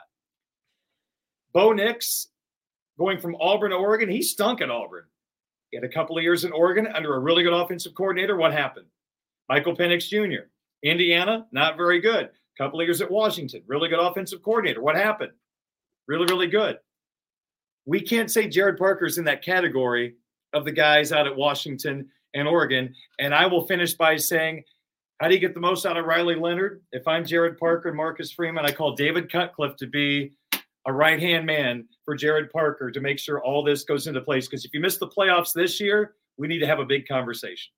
[1.52, 2.28] Bo Nix,
[2.98, 5.04] going from Auburn to Oregon, he stunk at Auburn.
[5.70, 8.36] He had a couple of years in Oregon under a really good offensive coordinator.
[8.36, 8.86] What happened?
[9.48, 10.46] Michael Penix Jr.
[10.84, 12.26] Indiana, not very good.
[12.26, 14.80] A couple of years at Washington, really good offensive coordinator.
[14.80, 15.32] What happened?
[16.06, 16.78] Really, really good.
[17.86, 20.14] We can't say Gerad Parker's in that category
[20.52, 22.94] of the guys out at Washington and Oregon.
[23.18, 24.64] And I will finish by saying,
[25.20, 26.82] how do you get the most out of Riley Leonard?
[26.92, 30.32] If I'm Gerad Parker and Marcus Freeman, I call David Cutcliffe to be
[30.86, 34.48] a right hand man for Gerad Parker to make sure all this goes into place.
[34.48, 37.72] Because if you miss the playoffs this year, we need to have a big conversation.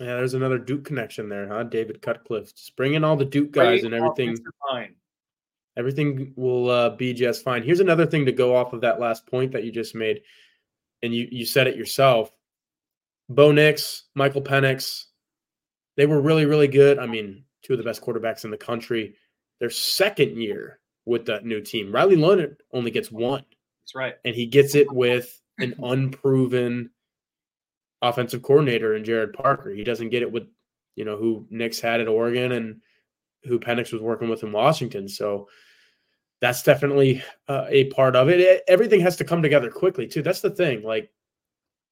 [0.00, 1.64] Yeah, there's another Duke connection there, huh?
[1.64, 4.36] David Cutcliffe, just bringing all the Duke guys Great and everything.
[5.76, 7.62] Everything will uh, be just fine.
[7.62, 10.20] Here's another thing to go off of that last point that you just made,
[11.02, 12.30] and you you said it yourself.
[13.28, 15.04] Bo Nix, Michael Penix,
[15.96, 16.98] they were really really good.
[16.98, 19.16] I mean, two of the best quarterbacks in the country.
[19.60, 21.92] Their second year with that new team.
[21.92, 23.44] Riley Leonard only gets one.
[23.82, 24.14] That's right.
[24.24, 26.90] And he gets it with an unproven
[28.02, 29.70] offensive coordinator in Gerad Parker.
[29.70, 30.44] He doesn't get it with,
[30.96, 32.80] you know, who Nix had at Oregon and
[33.44, 35.08] who Penix was working with in Washington.
[35.08, 35.48] So
[36.40, 38.40] that's definitely uh, a part of it.
[38.40, 38.62] it.
[38.68, 40.22] Everything has to come together quickly, too.
[40.22, 40.82] That's the thing.
[40.82, 41.10] Like,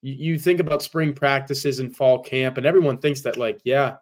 [0.02, 3.96] you, you think about spring practices and fall camp, and everyone thinks that, like, yeah,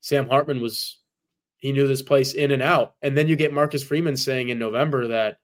[0.00, 0.98] Sam Hartman was
[1.62, 2.94] he knew this place in and out.
[3.02, 5.38] And then you get Marcus Freeman saying in November that,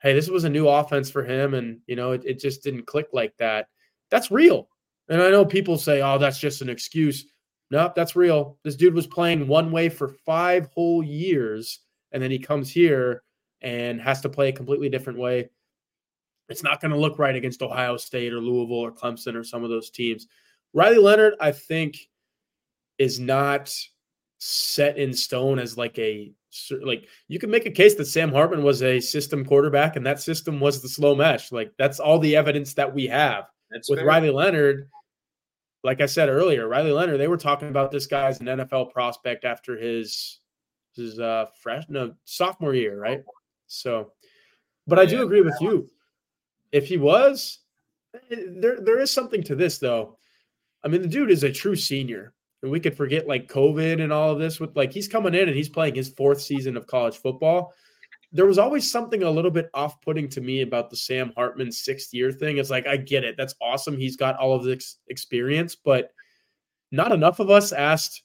[0.00, 1.52] hey, this was a new offense for him.
[1.52, 3.66] And, you know, it, it just didn't click like that.
[4.10, 4.70] That's real.
[5.10, 7.26] And I know people say, oh, that's just an excuse.
[7.72, 8.58] Nope, that's real.
[8.64, 11.80] This dude was playing one way for five whole years.
[12.12, 13.22] And then he comes here
[13.62, 15.48] and has to play a completely different way.
[16.50, 19.64] It's not going to look right against Ohio State or Louisville or Clemson or some
[19.64, 20.26] of those teams.
[20.74, 22.10] Riley Leonard, I think,
[22.98, 23.74] is not
[24.36, 26.30] set in stone as like a
[26.82, 30.20] like you can make a case that Sam Hartman was a system quarterback and that
[30.20, 31.50] system was the slow mesh.
[31.52, 33.44] Like that's all the evidence that we have.
[33.70, 34.06] That's with fair.
[34.06, 34.90] Riley Leonard.
[35.84, 38.92] Like I said earlier, Riley Leonard, they were talking about this guy as an NFL
[38.92, 40.40] prospect after his
[40.94, 43.22] his uh fresh no sophomore year, right?
[43.66, 44.12] So
[44.86, 45.88] but I do agree with you.
[46.70, 47.58] If he was,
[48.30, 50.18] eh, there there is something to this though.
[50.84, 54.12] I mean, the dude is a true senior and we could forget like COVID and
[54.12, 56.86] all of this with like he's coming in and he's playing his fourth season of
[56.86, 57.74] college football.
[58.32, 61.70] There was always something a little bit off putting to me about the Sam Hartman
[61.70, 62.58] sixth year thing.
[62.58, 63.36] It's like, I get it.
[63.36, 63.98] That's awesome.
[63.98, 66.12] He's got all of this experience, but
[66.90, 68.22] not enough of us asked,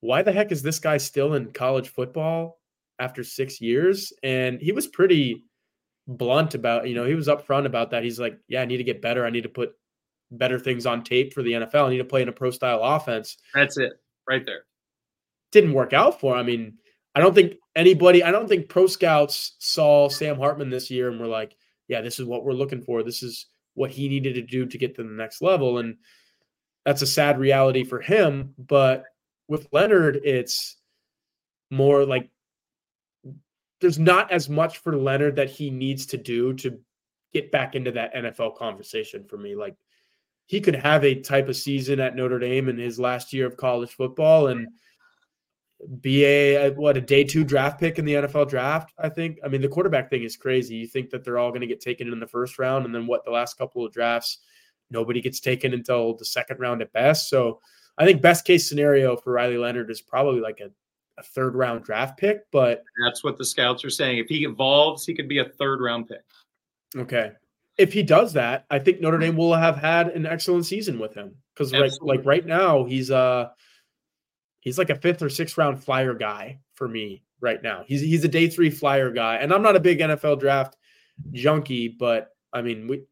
[0.00, 2.60] why the heck is this guy still in college football
[2.98, 4.12] after six years?
[4.22, 5.44] And he was pretty
[6.06, 8.02] blunt about, you know, he was upfront about that.
[8.04, 9.26] He's like, yeah, I need to get better.
[9.26, 9.72] I need to put
[10.30, 11.86] better things on tape for the NFL.
[11.86, 13.36] I need to play in a pro style offense.
[13.52, 13.92] That's it
[14.28, 14.62] right there.
[15.52, 16.40] didn't work out for him.
[16.40, 16.78] I mean,
[17.14, 21.18] I don't think anybody, I don't think pro scouts saw Sam Hartman this year and
[21.18, 21.56] were like,
[21.88, 23.02] yeah, this is what we're looking for.
[23.02, 25.78] This is what he needed to do to get to the next level.
[25.78, 25.96] And
[26.84, 28.54] that's a sad reality for him.
[28.58, 29.04] But
[29.48, 30.76] with Leonard, it's
[31.70, 32.30] more like
[33.80, 36.78] there's not as much for Leonard that he needs to do to
[37.32, 39.54] get back into that NFL conversation for me.
[39.54, 39.76] Like
[40.46, 43.56] he could have a type of season at Notre Dame in his last year of
[43.56, 44.68] college football and
[46.00, 48.92] be a what a day two draft pick in the NFL draft.
[48.98, 49.38] I think.
[49.44, 50.76] I mean, the quarterback thing is crazy.
[50.76, 53.06] You think that they're all going to get taken in the first round, and then
[53.06, 53.24] what?
[53.24, 54.38] The last couple of drafts,
[54.90, 57.28] nobody gets taken until the second round at best.
[57.28, 57.60] So,
[57.98, 60.70] I think best case scenario for Riley Leonard is probably like a,
[61.18, 62.50] a third round draft pick.
[62.52, 64.18] But that's what the scouts are saying.
[64.18, 66.24] If he evolves, he could be a third round pick.
[66.96, 67.32] Okay.
[67.78, 71.14] If he does that, I think Notre Dame will have had an excellent season with
[71.14, 73.48] him because right, like right now he's uh
[74.60, 77.84] he's like a fifth or sixth round flyer guy for me right now.
[77.86, 80.76] He's he's a day three flyer guy, and I'm not a big NFL draft
[81.32, 83.02] junkie, but I mean we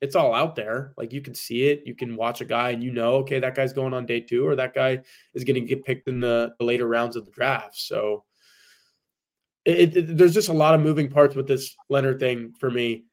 [0.00, 0.92] it's all out there.
[0.96, 1.82] Like you can see it.
[1.84, 4.46] You can watch a guy and you know, okay, that guy's going on day two,
[4.46, 5.00] or that guy
[5.34, 7.76] is going to get picked in the, the, later rounds of the draft.
[7.76, 8.24] So
[9.64, 13.06] it, it, there's just a lot of moving parts with this Leonard thing for me.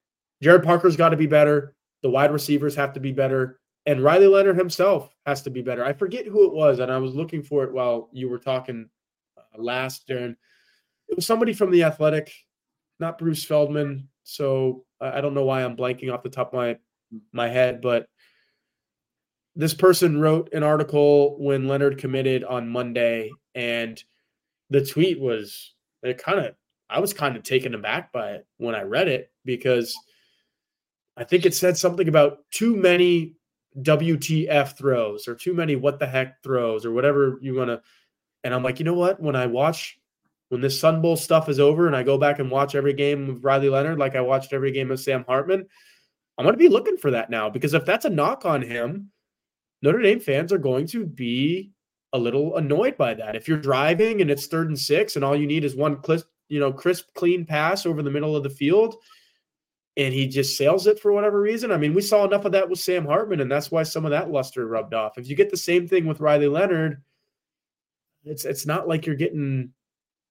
[0.44, 1.76] Gerad Parker's got to be better.
[2.04, 5.86] The wide receivers have to be better and Riley Leonard himself has to be better.
[5.86, 8.90] I forget who it was, and I was looking for it while you were talking
[9.38, 10.36] uh, last, Darin.
[11.08, 12.34] It was somebody from the Athletic,
[13.00, 14.10] not Bruce Feldman.
[14.24, 16.78] So I don't know why I'm blanking off the top of my
[17.32, 18.08] my head, but
[19.56, 24.04] this person wrote an article when Leonard committed on Monday, and
[24.72, 26.56] the tweet was it kind of
[26.90, 29.96] I was kind of taken aback by it when I read it because
[31.18, 33.36] I think it said something about too many
[33.82, 37.82] WTF throws or too many what the heck throws or whatever you want to.
[38.44, 39.20] And I'm like, you know what?
[39.20, 40.00] When I watch,
[40.50, 43.30] when this Sun Bowl stuff is over and I go back and watch every game
[43.30, 45.66] of Riley Leonard, like I watched every game of Sam Hartman,
[46.38, 49.12] I'm going to be looking for that now because if that's a knock on him,
[49.82, 51.72] Notre Dame fans are going to be
[52.14, 53.36] a little annoyed by that.
[53.36, 56.28] If you're driving and it's third and six and all you need is one crisp,
[56.48, 58.96] you know, crisp, clean pass over the middle of the field,
[59.98, 61.72] and he just sails it for whatever reason.
[61.72, 64.12] I mean, we saw enough of that with Sam Hartman, and that's why some of
[64.12, 65.18] that luster rubbed off.
[65.18, 67.02] If you get the same thing with Riley Leonard,
[68.26, 69.72] it's it's not like you're getting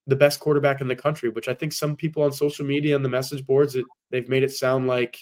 [0.06, 3.04] the best quarterback in the country, which I think some people on social media and
[3.04, 5.18] the message boards it, they've made it sound like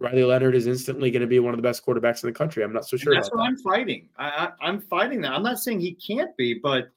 [0.00, 2.64] Riley Leonard is instantly going to be one of the best quarterbacks in the country.
[2.64, 3.14] I'm not so sure.
[3.14, 3.44] that's what that.
[3.44, 4.08] I'm fighting.
[4.18, 5.32] I, I, I'm fighting that.
[5.32, 6.90] I'm not saying he can't be, but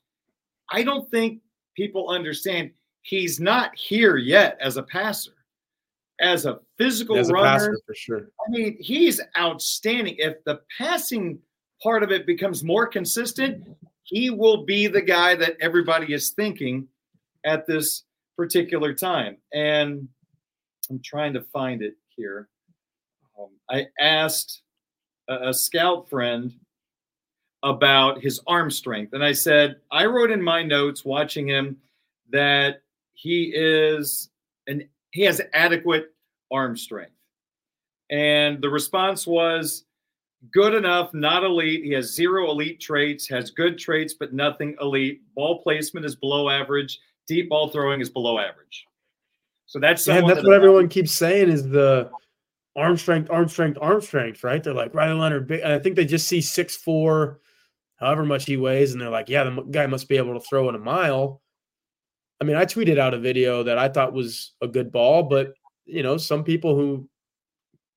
[0.71, 1.41] I don't think
[1.75, 2.71] people understand
[3.03, 5.31] he's not here yet as a passer
[6.19, 8.31] as a physical as a runner, for sure.
[8.45, 10.15] I mean, he's outstanding.
[10.17, 11.39] If the passing
[11.81, 13.67] part of it becomes more consistent,
[14.03, 16.87] he will be the guy that everybody is thinking
[17.45, 18.03] at this
[18.37, 19.37] particular time.
[19.53, 20.07] And
[20.89, 22.49] I'm trying to find it here.
[23.39, 24.61] Um, I asked
[25.29, 26.53] a, a scout friend
[27.63, 31.77] about his arm strength, and I said I wrote in my notes watching him
[32.31, 32.81] that
[33.13, 34.29] he is
[34.67, 36.13] an he has adequate
[36.51, 37.11] arm strength.
[38.09, 39.85] And the response was
[40.51, 41.83] good enough, not elite.
[41.83, 45.21] He has zero elite traits, has good traits, but nothing elite.
[45.35, 46.99] Ball placement is below average.
[47.27, 48.85] Deep ball throwing is below average.
[49.65, 52.09] So that's yeah, that's that what everyone keeps saying is the
[52.75, 54.63] arm strength, arm strength, arm strength, right?
[54.63, 55.61] They're like Riley Leonard, big.
[55.61, 57.39] I think they just see six four,
[57.97, 60.69] however much he weighs, and they're like, yeah, the guy must be able to throw
[60.69, 61.43] in a mile.
[62.41, 65.53] I mean, I tweeted out a video that I thought was a good ball, but
[65.85, 67.09] you know, some people who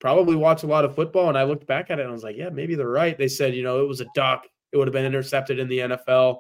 [0.01, 2.25] probably watch a lot of football, and I looked back at it and I was
[2.25, 3.17] like, yeah, maybe they're right.
[3.17, 4.47] They said, you know, it was a duck.
[4.73, 6.39] It would have been intercepted in the NFL.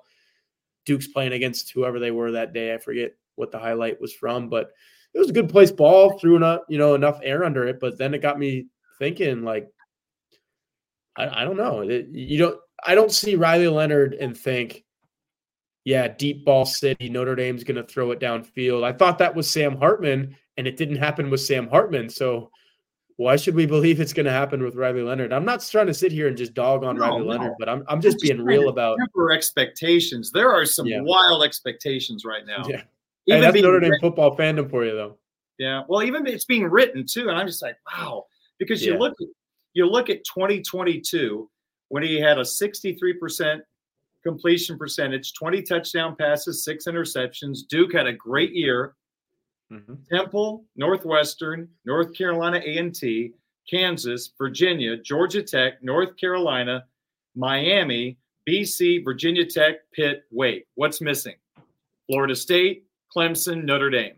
[0.84, 2.74] Duke's playing against whoever they were that day.
[2.74, 4.72] I forget what the highlight was from, but
[5.14, 7.78] it was a good place ball, threw enough, you know, enough air under it.
[7.78, 8.66] But then it got me
[8.98, 9.68] thinking, like,
[11.16, 11.80] I, I don't know.
[11.80, 12.59] It, you don't.
[12.84, 14.84] I don't see Riley Leonard and think,
[15.85, 17.09] yeah, deep ball city.
[17.09, 18.85] Notre Dame's going to throw it downfield.
[18.85, 22.09] I thought that was Sam Hartman, and it didn't happen with Sam Hartman.
[22.09, 22.51] So
[23.16, 25.33] why should we believe it's going to happen with Riley Leonard?
[25.33, 27.26] I'm not trying to sit here and just dog on no, Riley no.
[27.26, 28.99] Leonard, but I'm I'm just, just being real about
[29.33, 30.30] expectations.
[30.30, 31.01] There are some yeah.
[31.03, 32.64] wild expectations right now.
[32.68, 32.83] Yeah,
[33.26, 34.01] even hey, that's Notre Dame written.
[34.01, 35.18] football fandom for you, though.
[35.59, 38.26] Yeah, well, even it's being written too, and I'm just like, wow,
[38.59, 38.99] because you yeah.
[38.99, 39.14] look
[39.74, 41.49] you look at 2022
[41.89, 43.62] when he had a 63 percent
[44.23, 47.61] completion percentage, 20 touchdown passes, six interceptions.
[47.68, 48.95] Duke had a great year.
[49.73, 49.95] Mm-hmm.
[50.11, 53.33] Temple, Northwestern, North Carolina A&T,
[53.68, 56.85] Kansas, Virginia, Georgia Tech, North Carolina,
[57.35, 58.18] Miami,
[58.49, 61.37] BC, Virginia Tech, Pitt, wait, what's missing?
[62.07, 64.16] Florida State, Clemson, Notre Dame.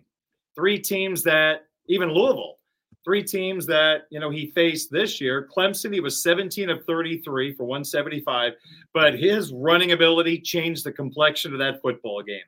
[0.55, 2.59] Three teams that, even Louisville,
[3.05, 5.49] three teams that, you know, he faced this year.
[5.55, 8.53] Clemson, he was 17 of 33 for 175,
[8.93, 12.41] but his running ability changed the complexion of that football game.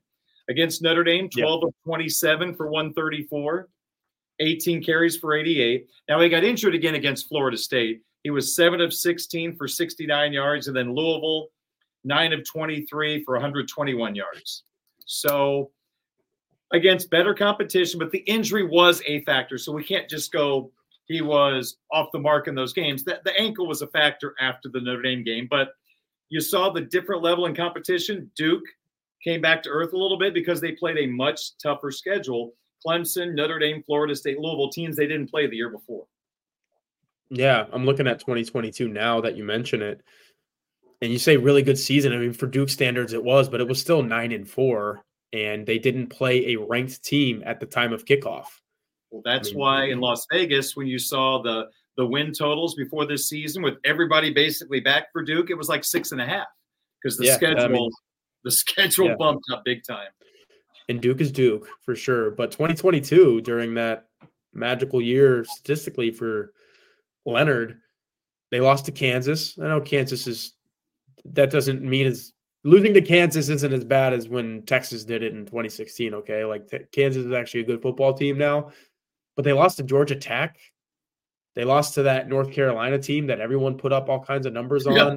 [0.49, 1.69] Against Notre Dame, 12 yep.
[1.69, 3.69] of 27 for 134,
[4.41, 5.87] 18 carries for 88.
[6.09, 8.03] Now he got injured again against Florida State.
[8.23, 11.49] He was 7 of 16 for 69 yards, and then Louisville,
[12.05, 14.65] 9 of 23 for 121 yards.
[15.05, 15.71] So
[16.73, 19.59] against better competition, but the injury was a factor.
[19.59, 20.71] So we can't just go,
[21.07, 23.05] he was off the mark in those games.
[23.05, 25.71] The, the ankle was a factor after the Notre Dame game, but
[26.29, 28.31] you saw the different level in competition.
[28.37, 28.65] Duke
[29.23, 32.53] came back to earth a little bit because they played a much tougher schedule.
[32.85, 36.07] Clemson, Notre Dame, Florida State, Louisville teams they didn't play the year before.
[37.31, 40.03] Yeah, I'm looking at 2022 now that you mention it.
[41.03, 42.13] And you say really good season.
[42.13, 45.05] I mean, for Duke standards, it was, but it was still nine and four
[45.37, 48.47] and they didn't play a ranked team at the time of kickoff.
[49.11, 51.67] Well, that's I mean, why in Las Vegas, when you saw the
[51.97, 55.85] the win totals before this season, with everybody basically back for Duke, it was like
[55.85, 56.47] six and a half
[57.03, 57.91] because the yeah, schedule I mean,
[58.45, 59.15] the schedule yeah.
[59.19, 60.09] bumped up big time.
[60.89, 64.07] And Duke is Duke for sure, but 2022 during that
[64.55, 66.53] magical year statistically for
[67.27, 67.81] Leonard,
[68.51, 69.59] they lost to Kansas.
[69.59, 70.55] I know Kansas is
[71.33, 72.33] that doesn't mean as
[72.67, 76.15] losing to Kansas isn't as bad as when Texas did it in 2016.
[76.15, 78.73] Okay, like t- Kansas is actually a good football team now,
[79.37, 80.59] but they lost to Georgia Tech.
[81.55, 84.87] They lost to that North Carolina team that everyone put up all kinds of numbers
[84.87, 84.95] on.
[84.95, 85.09] Yeah,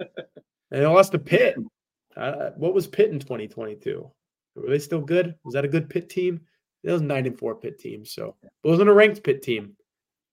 [0.00, 1.56] and they lost to Pitt.
[2.16, 4.10] Uh, what was Pitt in 2022?
[4.56, 5.36] Were they still good?
[5.44, 6.40] Was that a good Pitt team?
[6.82, 9.76] It was nine and four Pitt team, so it wasn't a ranked Pitt team.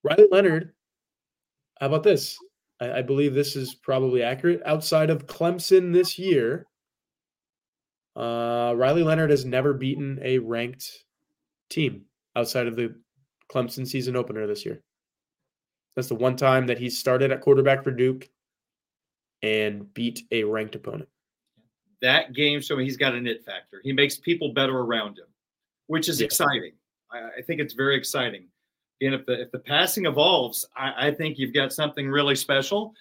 [0.04, 0.74] Riley Leonard.
[1.80, 2.38] How about this?
[2.80, 4.62] I, I believe this is probably accurate.
[4.66, 6.68] Outside of Clemson this year,
[8.16, 11.04] uh, Riley Leonard has never beaten a ranked
[11.70, 12.06] team
[12.36, 12.96] outside of the
[13.52, 14.82] Clemson season opener this year.
[15.96, 18.30] That's the one time that he started at quarterback for Duke
[19.42, 21.10] and beat a ranked opponent.
[22.02, 23.82] That game showed me he's got an it factor.
[23.84, 25.26] He makes people better around him,
[25.88, 26.26] which is yeah.
[26.26, 26.74] exciting.
[27.12, 28.48] I, I, think it's very exciting.
[29.02, 32.94] And if the if the passing evolves, I, I think you've got something really special.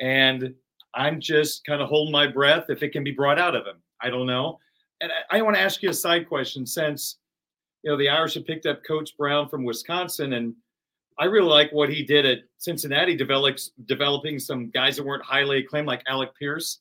[0.00, 0.54] And
[0.94, 3.76] I'm just kind of holding my breath if it can be brought out of him.
[4.00, 4.58] I don't know.
[5.00, 7.18] And I, I want to ask you a side question since
[7.82, 10.54] you know the Irish have picked up Coach Brown from Wisconsin, and
[11.18, 15.58] I really like what he did at Cincinnati, develops developing some guys that weren't highly
[15.58, 16.78] acclaimed like Alec Pierce.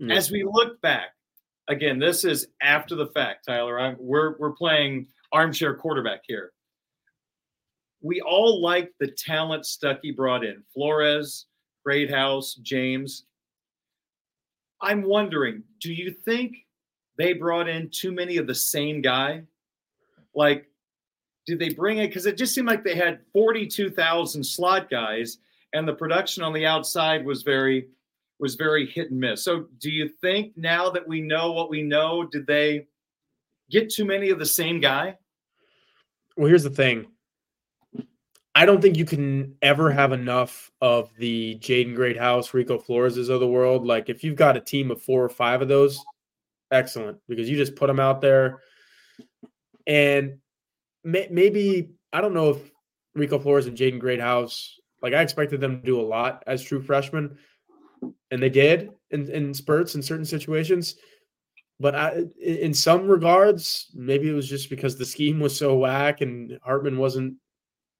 [0.00, 0.10] Mm-hmm.
[0.10, 1.14] As we look back,
[1.68, 3.80] again, this is after the fact, Tyler.
[3.80, 6.52] I'm, we're we're playing armchair quarterback here
[8.02, 11.46] we all like the talent Stuckey brought in Flores,
[11.84, 13.24] Greathouse, James.
[14.80, 16.56] I'm wondering, do you think
[17.16, 19.44] they brought in too many of the same guy?
[20.34, 20.66] Like,
[21.46, 22.08] did they bring it?
[22.08, 25.38] Because it just seemed like they had 42,000 slot guys,
[25.72, 27.88] and the production on the outside was very
[28.40, 29.44] was very hit and miss.
[29.44, 32.88] So, do you think now that we know what we know, did they
[33.70, 35.16] get too many of the same guy?
[36.36, 37.06] Well, here's the thing.
[38.54, 43.40] I don't think you can ever have enough of the Jaden Greathouse, Rico Flores's of
[43.40, 43.86] the world.
[43.86, 46.04] Like if you've got a team of four or five of those,
[46.70, 48.60] excellent because you just put them out there.
[49.86, 50.38] And
[51.02, 52.70] may, maybe I don't know if
[53.14, 54.78] Rico Flores and Jaden Greathouse.
[55.00, 57.36] like I expected them to do a lot as true freshmen,
[58.30, 60.96] and they did in, in spurts in certain situations.
[61.80, 66.20] But I, in some regards, maybe it was just because the scheme was so whack
[66.20, 67.34] and Hartman wasn't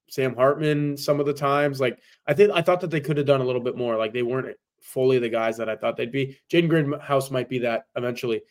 [0.09, 1.79] Sam Hartman some of the times.
[1.79, 3.97] Like I think I thought that they could have done a little bit more.
[3.97, 6.37] Like they weren't fully the guys that I thought they'd be.
[6.51, 8.41] Jaden Greathouse might be that eventually.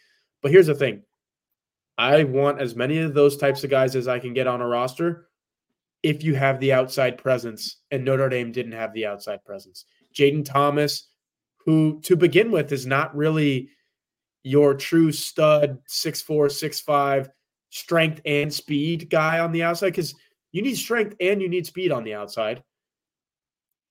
[0.41, 1.03] But here's the thing.
[1.99, 4.67] I want as many of those types of guys as I can get on a
[4.67, 5.29] roster
[6.03, 7.77] if you have the outside presence.
[7.91, 9.85] And Notre Dame didn't have the outside presence.
[10.15, 11.09] Jaden Thomas,
[11.65, 13.69] who to begin with is not really
[14.43, 17.29] your true stud, six four, six five,
[17.71, 19.91] strength and speed guy on the outside.
[19.91, 20.15] Because
[20.53, 22.63] you need strength and you need speed on the outside.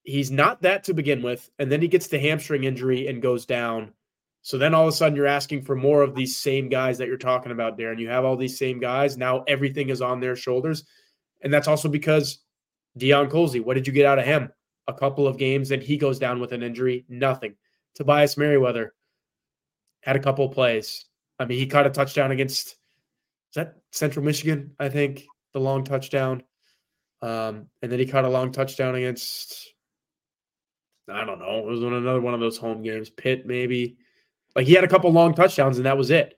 [0.04, 1.50] He's not that to begin with.
[1.60, 3.94] And then he gets the hamstring injury and goes down.
[4.44, 7.08] So then all of a sudden you're asking for more of these same guys that
[7.08, 8.00] you're talking about, Darin.
[8.00, 9.18] You have all these same guys.
[9.18, 10.86] Now everything is on their shoulders.
[11.42, 12.40] And that's also because
[12.98, 14.52] Deion Colzie, what did you get out of him?
[14.88, 17.06] A couple of games, and he goes down with an injury.
[17.08, 17.56] Nothing.
[17.96, 18.94] Tobias Merriweather
[20.02, 21.06] had a couple of plays.
[21.40, 22.76] I mean, he caught a touchdown against
[23.52, 26.44] is that Central Michigan, I think, the long touchdown.
[27.22, 29.74] Um, and then he caught a long touchdown against,
[31.10, 33.98] I don't know, it was another one of those home games, Pitt maybe.
[34.56, 36.38] Like he had a couple long touchdowns and that was it.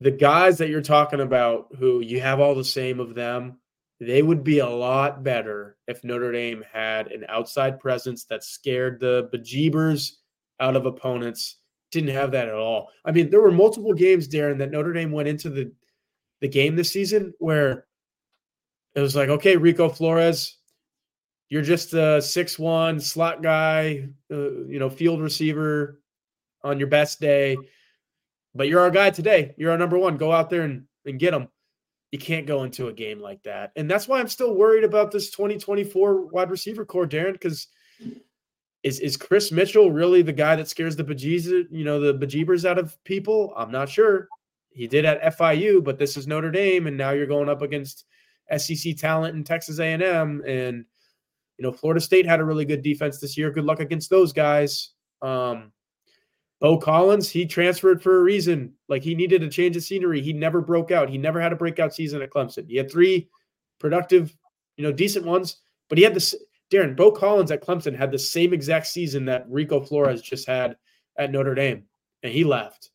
[0.00, 3.58] The guys that you're talking about who you have all the same of them,
[3.98, 9.00] they would be a lot better if Notre Dame had an outside presence that scared
[9.00, 10.12] the bejeebers
[10.60, 11.56] out of opponents.
[11.92, 12.90] Didn't have that at all.
[13.06, 15.72] I mean, there were multiple games, Darin, that Notre Dame went into the
[16.42, 17.85] the game this season where
[18.96, 20.56] it was like, okay, Rico Flores,
[21.50, 26.00] you're just a six one slot guy, uh, you know, field receiver
[26.64, 27.58] on your best day,
[28.54, 29.54] but you're our guy today.
[29.58, 30.16] You're our number one.
[30.16, 31.48] Go out there and, and get them.
[32.10, 33.72] You can't go into a game like that.
[33.76, 37.68] And that's why I'm still worried about this 2024 wide receiver corps, Darin, because
[38.82, 42.64] is, is Chris Mitchell really the guy that scares the bejeebers, you know, the bejeebers
[42.64, 43.52] out of people?
[43.56, 44.28] I'm not sure.
[44.70, 48.06] He did at FIU, but this is Notre Dame, and now you're going up against
[48.56, 50.84] SEC talent in Texas A&M, and
[51.58, 53.50] you know Florida State had a really good defense this year.
[53.50, 54.90] Good luck against those guys.
[55.22, 55.72] Um,
[56.60, 58.72] Beaux Collins, he transferred for a reason.
[58.88, 60.22] Like he needed a change of scenery.
[60.22, 61.10] He never broke out.
[61.10, 62.68] He never had a breakout season at Clemson.
[62.68, 63.28] He had three
[63.78, 64.34] productive,
[64.76, 66.34] you know, decent ones, but he had this.
[66.68, 70.76] Darin Beaux Collins at Clemson had the same exact season that Rico Flores just had
[71.16, 71.84] at Notre Dame,
[72.22, 72.90] and he left.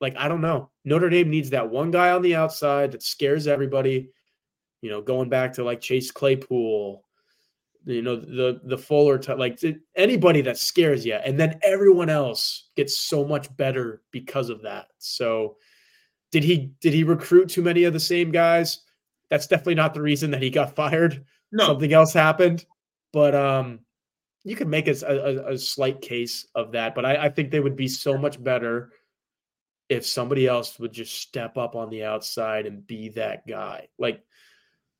[0.00, 0.70] Like I don't know.
[0.84, 4.10] Notre Dame needs that one guy on the outside that scares everybody.
[4.86, 7.02] You know, going back to like Chase Claypool,
[7.86, 9.60] you know the the Fuller t- like
[9.96, 14.86] anybody that scares you, and then everyone else gets so much better because of that.
[14.98, 15.56] So,
[16.30, 18.78] did he did he recruit too many of the same guys?
[19.28, 21.24] That's definitely not the reason that he got fired.
[21.50, 21.66] No.
[21.66, 22.64] Something else happened,
[23.12, 23.80] but um,
[24.44, 26.94] you could make a, a, a slight case of that.
[26.94, 28.92] But I, I think they would be so much better
[29.88, 33.88] if somebody else would just step up on the outside and be that guy.
[33.98, 34.22] Like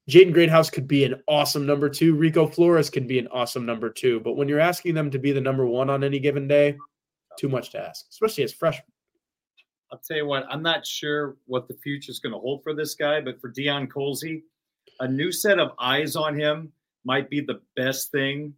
[0.08, 2.14] Jaden Greathouse could be an awesome number two.
[2.14, 4.20] Rico Flores could be an awesome number two.
[4.20, 6.76] But when you're asking them to be the number one on any given day,
[7.36, 8.86] too much to ask, especially as freshmen.
[9.92, 12.74] I'll tell you what, I'm not sure what the future is going to hold for
[12.74, 14.42] this guy, but for Deion Colzie,
[15.00, 16.72] a new set of eyes on him
[17.04, 18.52] might be the best thing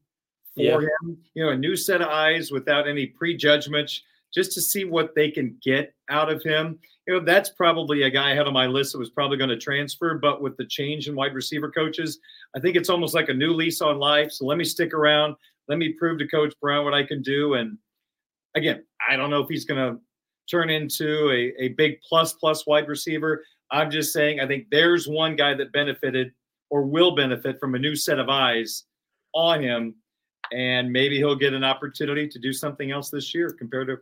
[0.55, 0.89] for yeah.
[1.03, 1.19] him.
[1.35, 4.03] You know, a new set of eyes without any prejudgments,
[4.35, 8.11] just to see what they can get out of him you know, that's probably a
[8.11, 10.19] guy ahead of my list that was probably going to transfer.
[10.19, 12.19] But with the change in wide receiver coaches,
[12.55, 14.31] I think it's almost like a new lease on life.
[14.31, 15.35] So let me stick around.
[15.69, 17.55] Let me prove to Coach Brown what I can do.
[17.55, 17.79] And
[18.55, 19.99] again, I don't know if he's going to
[20.51, 23.43] turn into a, a big plus plus wide receiver.
[23.71, 26.33] I'm just saying, I think there's one guy that benefited
[26.69, 28.85] or will benefit from a new set of eyes
[29.35, 29.95] on him.
[30.53, 33.97] And maybe he'll get an opportunity to do something else this year compared to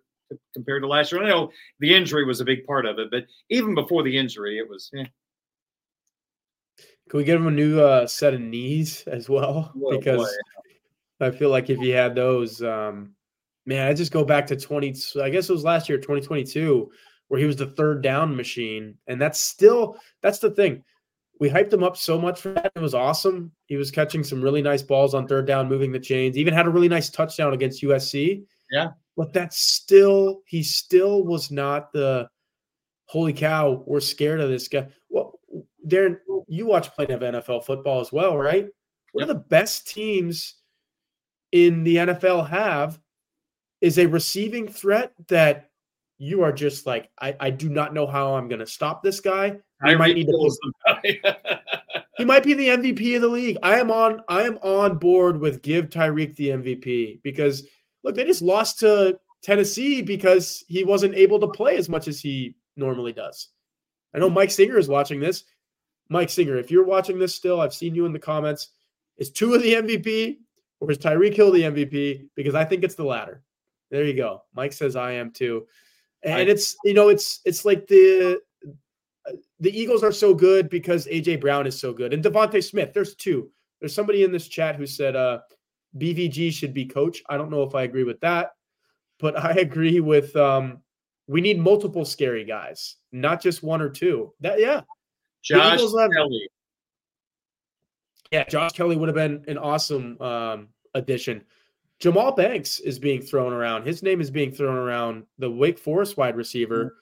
[0.54, 1.22] compared to last year.
[1.22, 1.50] I know
[1.80, 4.90] the injury was a big part of it, but even before the injury, it was.
[4.96, 5.04] Eh.
[7.08, 9.72] Can we get him a new uh, set of knees as well?
[9.90, 10.22] Because
[11.20, 11.26] boy.
[11.26, 13.12] I feel like if he had those, um,
[13.64, 14.94] man, I just go back to 20.
[15.22, 16.90] I guess it was last year, 2022,
[17.28, 18.96] where he was the third down machine.
[19.06, 20.82] And that's still, that's the thing.
[21.38, 22.72] We hyped him up so much for that.
[22.74, 23.52] It was awesome.
[23.66, 26.66] He was catching some really nice balls on third down, moving the chains, even had
[26.66, 28.42] a really nice touchdown against USC.
[28.70, 32.28] Yeah but that's still he still was not the
[33.06, 34.88] holy cow we're scared of this guy.
[35.08, 35.38] Well
[35.86, 38.66] Darin you watch plenty of nfl football as well right?
[39.12, 39.30] One yep.
[39.30, 40.56] of the best teams
[41.52, 43.00] in the nfl have
[43.80, 45.70] is a receiving threat that
[46.18, 49.20] you are just like i, I do not know how i'm going to stop this
[49.20, 49.58] guy.
[49.82, 50.56] I might need to
[52.16, 53.58] he might be the mvp of the league.
[53.62, 57.66] I am on i am on board with give tyreek the mvp because
[58.06, 62.20] look, they just lost to Tennessee because he wasn't able to play as much as
[62.20, 63.48] he normally does.
[64.14, 65.42] I know Mike Singer is watching this.
[66.08, 68.68] Mike Singer, if you're watching this still, I've seen you in the comments.
[69.18, 70.36] Is two of the MVP
[70.78, 72.28] or is Tyreek Hill the MVP?
[72.36, 73.42] Because I think it's the latter.
[73.90, 74.42] There you go.
[74.54, 75.66] Mike says I am too.
[76.22, 78.40] And it's you know it's it's like the
[79.58, 82.92] the Eagles are so good because AJ Brown is so good and DeVonta Smith.
[82.94, 83.50] There's two.
[83.80, 85.40] There's somebody in this chat who said uh
[85.98, 87.22] BVG should be coach.
[87.28, 88.52] I don't know if I agree with that,
[89.18, 90.80] but I agree with um,
[91.26, 94.32] we need multiple scary guys, not just one or two.
[94.40, 94.82] That yeah.
[95.42, 96.48] Josh Kelley.
[98.32, 101.44] Yeah, Josh Kelly would have been an awesome um, addition.
[102.00, 103.86] Jahmal Banks is being thrown around.
[103.86, 105.24] His name is being thrown around.
[105.38, 106.96] The Wake Forest wide receiver.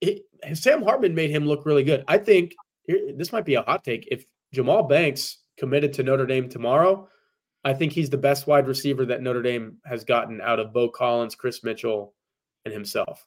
[0.00, 0.22] It,
[0.54, 2.02] Sam Hartman made him look really good.
[2.08, 2.54] I think
[2.88, 4.08] this might be a hot take.
[4.10, 4.24] If
[4.54, 7.08] Jahmal Banks committed to Notre Dame tomorrow,
[7.64, 10.88] I think he's the best wide receiver that Notre Dame has gotten out of Beaux
[10.88, 12.14] Collins, Chris Mitchell,
[12.64, 13.24] and himself.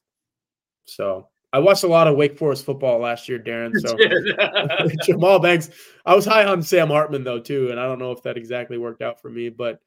[0.85, 3.79] So I watched a lot of Wake Forest football last year, Darin.
[3.79, 3.95] So
[5.07, 5.69] Jahmal Banks.
[6.05, 8.77] I was high on Sam Hartman though too, and I don't know if that exactly
[8.77, 9.79] worked out for me, but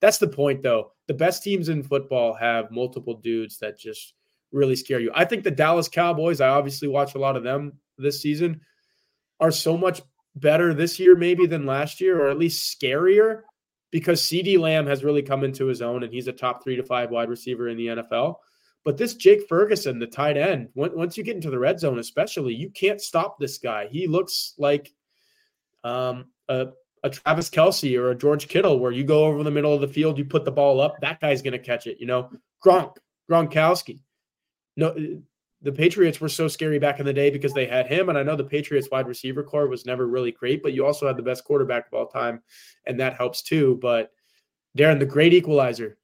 [0.00, 0.92] that's the point, though.
[1.06, 4.14] The best teams in football have multiple dudes that just
[4.52, 5.10] really scare you.
[5.14, 8.60] I think the Dallas Cowboys, I obviously watch a lot of them this season,
[9.40, 10.02] are so much
[10.34, 13.42] better this year, maybe than last year, or at least scarier
[13.96, 16.82] because CeeDee Lamb has really come into his own and he's a top three to
[16.82, 18.34] five wide receiver in the NFL.
[18.84, 22.52] But this Jake Ferguson, the tight end, once you get into the red zone, especially,
[22.52, 23.86] you can't stop this guy.
[23.90, 24.92] He looks like
[25.82, 26.68] um, a,
[27.04, 29.88] a Travis Kelce or a George Kittle, where you go over the middle of the
[29.88, 31.98] field, you put the ball up, that guy's going to catch it.
[31.98, 32.28] You know,
[32.62, 32.98] Gronk,
[33.30, 34.00] Gronkowski.
[34.76, 34.94] No,
[35.66, 38.08] the Patriots were so scary back in the day because they had him.
[38.08, 41.08] And I know the Patriots wide receiver corps was never really great, but you also
[41.08, 42.40] had the best quarterback of all time,
[42.86, 43.76] and that helps too.
[43.82, 44.12] But
[44.76, 45.98] Darin, the great equalizer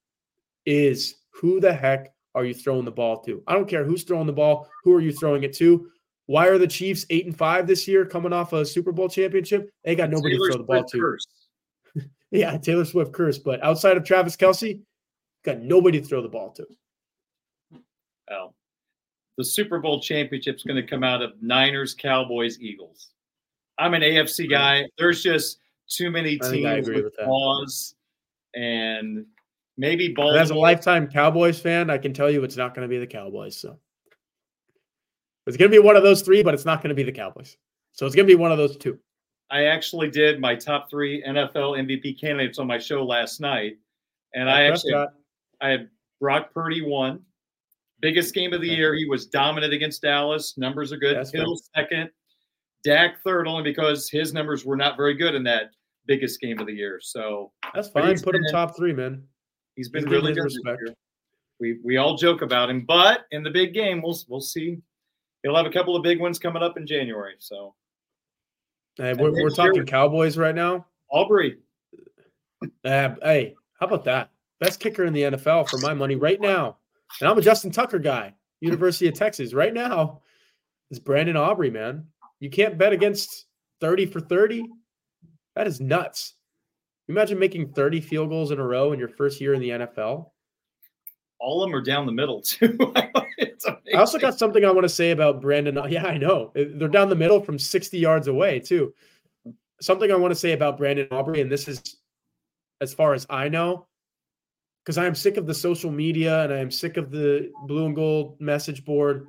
[0.66, 3.40] is who the heck are you throwing the ball to?
[3.46, 5.86] I don't care who's throwing the ball, who are you throwing it to?
[6.26, 9.70] Why are the Chiefs eight and five this year coming off a Super Bowl championship?
[9.84, 11.26] They got nobody Taylor to throw the ball Swift
[11.94, 12.08] to.
[12.32, 13.38] yeah, Taylor Swift curse.
[13.38, 14.80] But outside of Travis Kelce,
[15.44, 16.66] got nobody to throw the ball to.
[18.28, 18.54] Oh,
[19.38, 23.08] the Super Bowl championship is going to come out of Niners, Cowboys, Eagles.
[23.78, 24.86] I'm an AFC guy.
[24.98, 27.94] There's just too many teams with, with
[28.54, 29.26] and
[29.76, 30.40] maybe Baltimore.
[30.40, 33.06] As a lifetime Cowboys fan, I can tell you it's not going to be the
[33.06, 33.56] Cowboys.
[33.56, 33.78] So
[35.46, 37.12] it's going to be one of those three, but it's not going to be the
[37.12, 37.56] Cowboys.
[37.92, 38.98] So it's going to be one of those two.
[39.50, 43.76] I actually did my top three NFL MVP candidates on my show last night,
[44.34, 44.94] and I, I actually
[45.60, 45.90] I had
[46.20, 47.20] Brock Purdy one,
[48.02, 48.94] biggest game of the year.
[48.94, 50.58] He was dominant against Dallas.
[50.58, 51.16] Numbers are good.
[51.16, 52.10] That's Hill second,
[52.84, 55.70] Dak third, only because his numbers were not very good in that
[56.06, 56.98] biggest game of the year.
[57.00, 58.20] So that's fine.
[58.20, 59.22] Put him top three, man.
[59.76, 60.44] He's been he's really good.
[60.44, 60.82] Respect.
[61.60, 64.78] We we all joke about him, but in the big game, we'll we'll see
[65.42, 67.34] he'll have a couple of big ones coming up in January.
[67.38, 67.74] So,
[68.96, 70.86] hey, we're, we're talking Cowboys right now.
[71.10, 71.58] Aubrey.
[72.84, 74.30] Uh, hey, how about that?
[74.60, 76.78] Best kicker in the NFL for my money right now.
[77.20, 79.54] And I'm a Justin Tucker guy, University of Texas.
[79.54, 80.20] Right now
[80.90, 82.06] is Brandon Aubrey, man.
[82.40, 83.46] You can't bet against
[83.80, 84.64] 30 for 30.
[85.54, 86.34] That is nuts.
[87.08, 90.30] Imagine making 30 field goals in a row in your first year in the NFL.
[91.40, 92.78] All of them are down the middle, too.
[93.94, 95.78] I also got something I want to say about Brandon.
[95.88, 98.94] Yeah, I know uh, they're down the middle from 60 yards away too.
[99.80, 101.96] Something I want to say about Brandon Aubrey, and this is
[102.80, 103.86] as far as I know,
[104.84, 107.86] because I am sick of the social media and I am sick of the blue
[107.86, 109.28] and gold message board.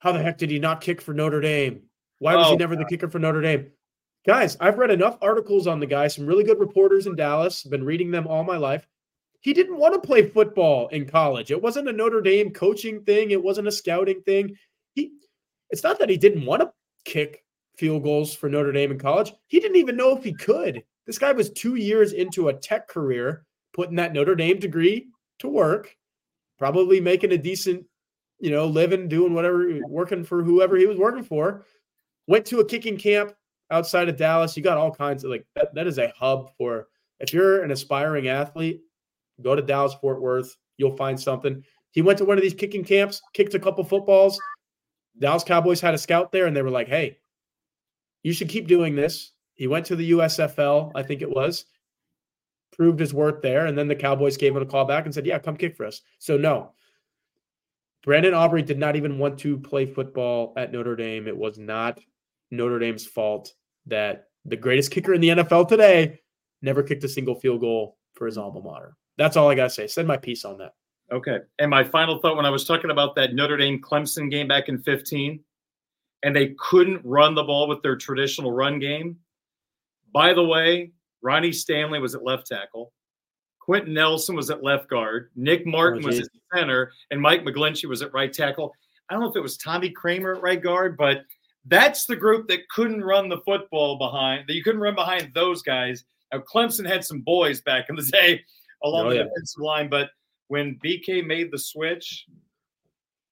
[0.00, 1.82] How the heck did he not kick for Notre Dame?
[2.18, 2.84] Why was oh, he never God.
[2.84, 3.70] the kicker for Notre Dame?
[4.26, 7.84] Guys, I've read enough articles on the guy, some really good reporters in Dallas, been
[7.84, 8.86] reading them all my life.
[9.40, 11.50] He didn't want to play football in college.
[11.50, 13.30] It wasn't a Notre Dame coaching thing.
[13.30, 14.56] It wasn't a scouting thing.
[14.94, 15.12] He
[15.70, 16.72] it's not that he didn't want to
[17.04, 17.44] kick
[17.76, 19.32] field goals for Notre Dame in college.
[19.46, 20.82] He didn't even know if he could.
[21.06, 23.46] This guy was 2 years into a tech career,
[23.78, 25.06] putting that Notre Dame degree
[25.38, 25.96] to work,
[26.58, 27.86] probably making a decent,
[28.40, 31.64] you know, living, doing whatever, working for whoever he was working for.
[32.26, 33.34] Went to a kicking camp
[33.70, 34.56] outside of Dallas.
[34.56, 36.88] You got all kinds of like that, that is a hub for
[37.20, 38.80] if you're an aspiring athlete,
[39.42, 40.56] Go to Dallas Fort Worth.
[40.78, 41.62] You'll find something.
[41.92, 44.40] He went to one of these kicking camps, kicked a couple footballs.
[45.20, 47.18] Dallas Cowboys had a scout there, and they were like, "Hey,
[48.24, 51.66] you should keep doing this." He went to the USFL, I think it was,
[52.78, 55.26] proved his worth there, and then the Cowboys gave him a call back and said,
[55.26, 56.72] "Yeah, come kick for us." So no,
[58.04, 61.28] Brandon Aubrey did not even want to play football at Notre Dame.
[61.28, 62.00] It was not
[62.50, 63.52] Notre Dame's fault
[63.86, 66.20] that the greatest kicker in the NFL today
[66.62, 68.96] never kicked a single field goal for his alma mater.
[69.16, 69.86] That's all I got to say.
[69.86, 70.72] Send my piece on that.
[71.10, 71.38] Okay.
[71.58, 74.68] And my final thought when I was talking about that Notre Dame Clemson game back
[74.68, 75.40] in 15,
[76.22, 79.16] and they couldn't run the ball with their traditional run game.
[80.12, 80.92] By the way,
[81.22, 82.92] Ronnie Stanley was at left tackle.
[83.60, 85.30] Quenton Nelson was at left guard.
[85.36, 88.72] Nick Martin oh, was at center, and Mike McGlinchey was at right tackle.
[89.08, 91.22] I don't know if it was Tommy Kramer at right guard, but
[91.66, 94.44] that's the group that couldn't run the football behind.
[94.46, 96.04] That you couldn't run behind those guys.
[96.32, 98.42] Now Clemson had some boys back in the day
[98.82, 99.22] along oh, the yeah.
[99.24, 99.88] defensive line.
[99.88, 100.10] But
[100.48, 102.24] when BK made the switch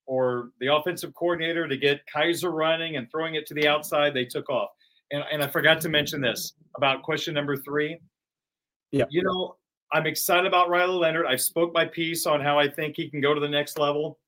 [0.05, 4.25] or the offensive coordinator to get Kizer running and throwing it to the outside, they
[4.25, 4.69] took off.
[5.11, 7.99] And, and I forgot to mention this about question number three.
[8.91, 9.05] Yeah.
[9.09, 9.55] You know,
[9.91, 11.25] I'm excited about Riley Leonard.
[11.25, 14.19] I spoke my piece on how I think he can go to the next level,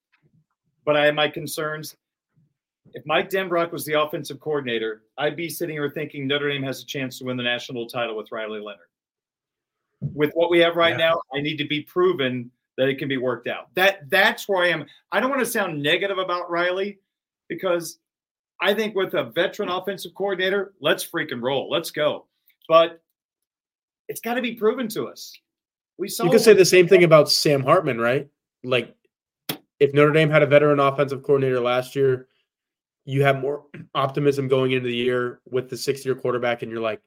[0.85, 1.95] but I have my concerns.
[2.93, 6.81] If Mike Denbrock was the offensive coordinator, I'd be sitting here thinking Notre Dame has
[6.81, 8.87] a chance to win the national title with Riley Leonard
[10.01, 11.09] with what we have right yeah.
[11.09, 13.73] now, I need to be proven that it can be worked out.
[13.75, 14.85] That that's where I am.
[15.11, 16.99] I don't want to sound negative about Riley
[17.47, 17.99] because
[18.61, 21.69] I think with a veteran offensive coordinator, let's freaking roll.
[21.69, 22.25] Let's go.
[22.67, 23.01] But
[24.07, 25.33] it's got to be proven to us.
[25.97, 26.25] We saw.
[26.25, 28.27] You could say the same thing about Sam Hartman, right?
[28.63, 28.95] Like,
[29.79, 32.27] if Notre Dame had a veteran offensive coordinator last year,
[33.05, 33.65] you have more
[33.95, 37.01] optimism going into the year with the six-year quarterback, and you're like,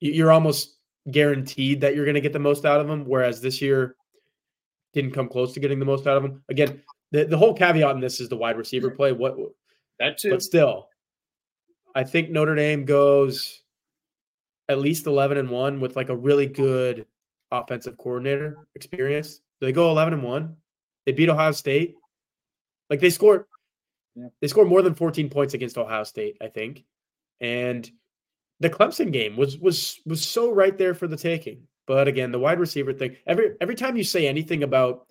[0.00, 0.76] you're almost
[1.10, 3.04] guaranteed that you're going to get the most out of him.
[3.04, 3.96] Whereas this year
[4.92, 6.42] didn't come close to getting the most out of him.
[6.48, 6.82] Again,
[7.12, 9.12] the, the whole caveat in this is the wide receiver play.
[9.12, 9.36] What
[10.00, 10.88] that too, but still,
[11.94, 13.62] I think Notre Dame goes
[14.68, 17.06] at least eleven and one with like a really good
[17.52, 19.36] offensive coordinator experience.
[19.60, 20.56] Do they go eleven and one?
[21.06, 21.94] They beat Ohio State.
[22.88, 23.44] Like they scored,
[24.16, 24.28] yeah.
[24.40, 26.84] they scored more than fourteen points against Ohio State, I think,
[27.40, 27.88] and
[28.60, 31.66] the Clemson game was was was so right there for the taking.
[31.86, 33.16] But again, the wide receiver thing.
[33.26, 35.06] Every every time you say anything about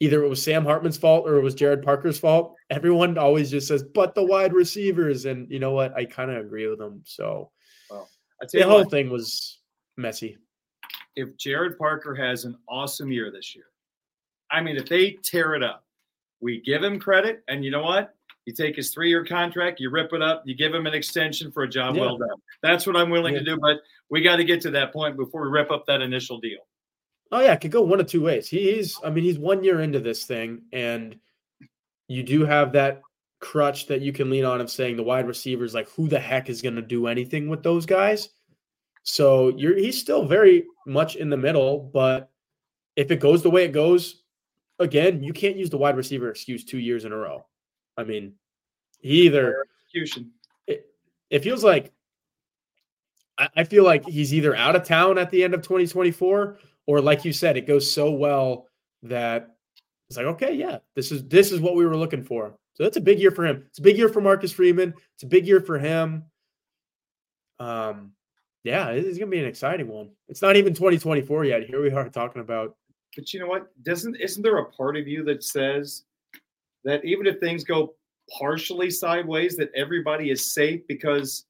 [0.00, 3.68] either it was Sam Hartman's fault or it was Gerad Parker's fault, everyone always just
[3.68, 5.94] says, "But the wide receivers." And you know what?
[5.94, 7.02] I kind of agree with them.
[7.04, 7.50] So
[7.90, 8.08] well,
[8.52, 9.58] the whole what, thing was
[9.96, 10.38] messy.
[11.16, 13.66] If Gerad Parker has an awesome year this year,
[14.50, 15.84] I mean, if they tear it up,
[16.40, 17.42] we give him credit.
[17.48, 18.14] And you know what?
[18.46, 21.64] You take his three-year contract, you rip it up, you give him an extension for
[21.64, 22.02] a job yeah.
[22.02, 22.28] well done.
[22.62, 23.40] That's what I'm willing yeah.
[23.40, 23.58] to do.
[23.60, 23.78] But
[24.08, 26.60] we got to get to that point before we rip up that initial deal.
[27.32, 28.48] Oh yeah, it could go one of two ways.
[28.48, 31.16] He's, I mean, he's one year into this thing, and
[32.08, 33.02] you do have that
[33.40, 36.50] crutch that you can lean on of saying the wide receivers, like who the heck
[36.50, 38.30] is going to do anything with those guys?
[39.02, 42.30] So you're he's still very much in the middle, but
[42.96, 44.22] if it goes the way it goes,
[44.78, 47.46] again, you can't use the wide receiver excuse two years in a row.
[47.96, 48.34] I mean,
[49.00, 50.32] he either execution.
[50.66, 50.86] It,
[51.30, 51.92] it feels like
[53.38, 56.58] I, I feel like he's either out of town at the end of 2024,
[56.90, 58.66] or like you said, it goes so well
[59.04, 59.54] that
[60.08, 62.52] it's like, okay, yeah, this is this is what we were looking for.
[62.74, 63.62] So that's a big year for him.
[63.68, 64.92] It's a big year for Marcus Freeman.
[65.14, 66.24] It's a big year for him.
[67.60, 68.10] Um,
[68.64, 70.10] yeah, it's gonna be an exciting one.
[70.26, 71.62] It's not even 2024 yet.
[71.62, 72.74] Here we are talking about.
[73.14, 73.68] But you know what?
[73.84, 76.06] Doesn't isn't there a part of you that says
[76.82, 77.94] that even if things go
[78.36, 81.44] partially sideways, that everybody is safe because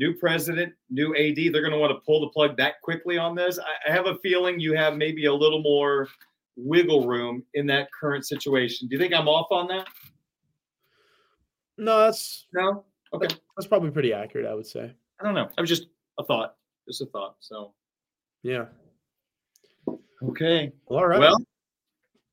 [0.00, 3.34] new president, new AD, they're going to want to pull the plug that quickly on
[3.36, 3.58] this.
[3.86, 6.08] I, have a feeling you have maybe a little more
[6.56, 8.88] wiggle room in that current situation.
[8.88, 9.86] Do you think I'm off on that?
[11.76, 12.84] No, that's no.
[13.12, 14.46] Okay, that's probably pretty accurate.
[14.46, 14.92] I would say.
[15.20, 15.48] I don't know.
[15.56, 16.56] I was just a thought.
[16.88, 17.36] Just a thought.
[17.40, 17.72] So.
[18.42, 18.66] Yeah.
[20.22, 20.72] Okay.
[20.86, 21.20] Well, all right.
[21.20, 21.36] Well,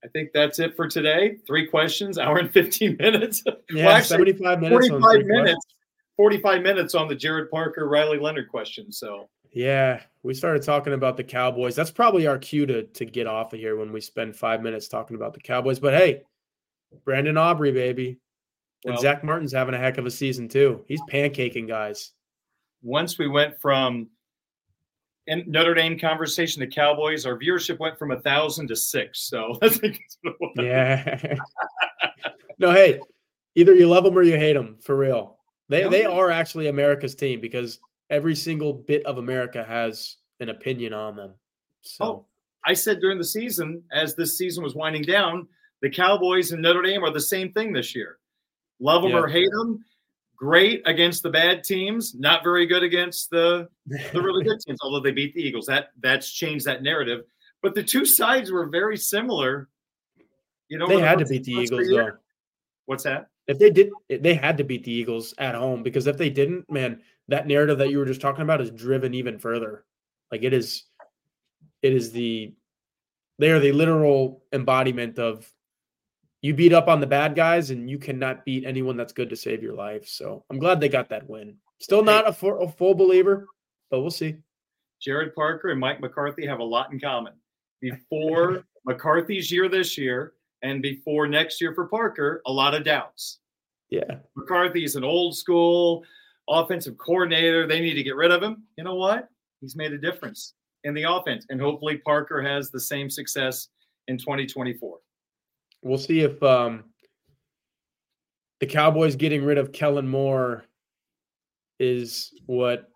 [0.03, 1.37] I think that's it for today.
[1.45, 3.43] Three questions, hour and 15 minutes.
[3.69, 4.87] Yeah, well, actually, 75 minutes.
[4.87, 5.27] 45 minutes.
[5.27, 5.76] Questions.
[6.17, 8.91] 45 minutes on the Gerad Parker, Riley Leonard question.
[8.91, 11.75] So, yeah, we started talking about the Cowboys.
[11.75, 14.87] That's probably our cue to, to get off of here when we spend five minutes
[14.87, 15.79] talking about the Cowboys.
[15.79, 16.23] But hey,
[17.05, 18.19] Brandon Aubrey, baby.
[18.83, 20.83] And well, Zach Martin's having a heck of a season, too.
[20.87, 22.11] He's pancaking guys.
[22.81, 24.09] Once we went from
[25.27, 29.27] in Notre Dame conversation, to Cowboys, our viewership went from a thousand to six.
[29.27, 30.01] So I think
[30.55, 31.35] yeah.
[32.59, 32.99] no, hey,
[33.55, 35.36] either you love them or you hate them for real.
[35.69, 35.89] They yeah.
[35.89, 37.79] they are actually America's team because
[38.09, 41.33] every single bit of America has an opinion on them.
[41.81, 42.25] So oh,
[42.65, 45.47] I said during the season, as this season was winding down,
[45.81, 48.17] the Cowboys and Notre Dame are the same thing this year.
[48.79, 49.19] Love them yeah.
[49.19, 49.83] or hate them
[50.35, 54.79] great against the bad teams, not very good against the the really good teams.
[54.81, 57.23] Although they beat the Eagles, that that's changed that narrative.
[57.61, 59.67] But the two sides were very similar.
[60.69, 62.11] You know, they had to beat the Eagles though.
[62.85, 63.29] What's that?
[63.47, 66.69] If they did, they had to beat the Eagles at home because if they didn't,
[66.69, 69.85] man, that narrative that you were just talking about is driven even further.
[70.31, 70.83] Like it is,
[71.81, 72.53] it is the
[73.39, 75.51] they are the literal embodiment of
[76.41, 79.35] you beat up on the bad guys and you cannot beat anyone that's good to
[79.35, 80.07] save your life.
[80.07, 81.55] So I'm glad they got that win.
[81.79, 83.47] Still not a, full, a full believer,
[83.89, 84.37] but we'll see.
[85.05, 87.33] Gerad Parker and Mike McCarthy have a lot in common.
[87.81, 93.39] Before McCarthy's year this year and before next year for Parker, a lot of doubts.
[93.89, 94.17] Yeah.
[94.35, 96.03] McCarthy is an old school
[96.49, 97.67] offensive coordinator.
[97.67, 98.63] They need to get rid of him.
[98.77, 99.29] You know what?
[99.61, 100.53] He's made a difference
[100.83, 101.45] in the offense.
[101.49, 103.69] And hopefully Parker has the same success
[104.07, 104.97] in 2024.
[105.83, 106.85] We'll see if um,
[108.59, 110.65] the Cowboys getting rid of Kellen Moore
[111.79, 112.89] is what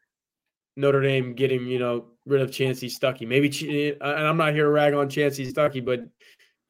[0.76, 3.28] Notre Dame getting, you know, rid of Chansi Stuckey.
[3.28, 6.02] Maybe, and I'm not here to rag on Chansi Stuckey, but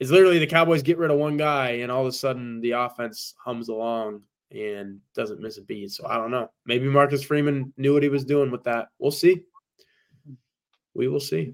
[0.01, 2.71] it's literally the Cowboys get rid of one guy, and all of a sudden the
[2.71, 5.91] offense hums along and doesn't miss a beat.
[5.91, 6.49] So I don't know.
[6.65, 8.87] Maybe Marcus Freeman knew what he was doing with that.
[8.97, 9.43] We'll see.
[10.95, 11.53] We will see.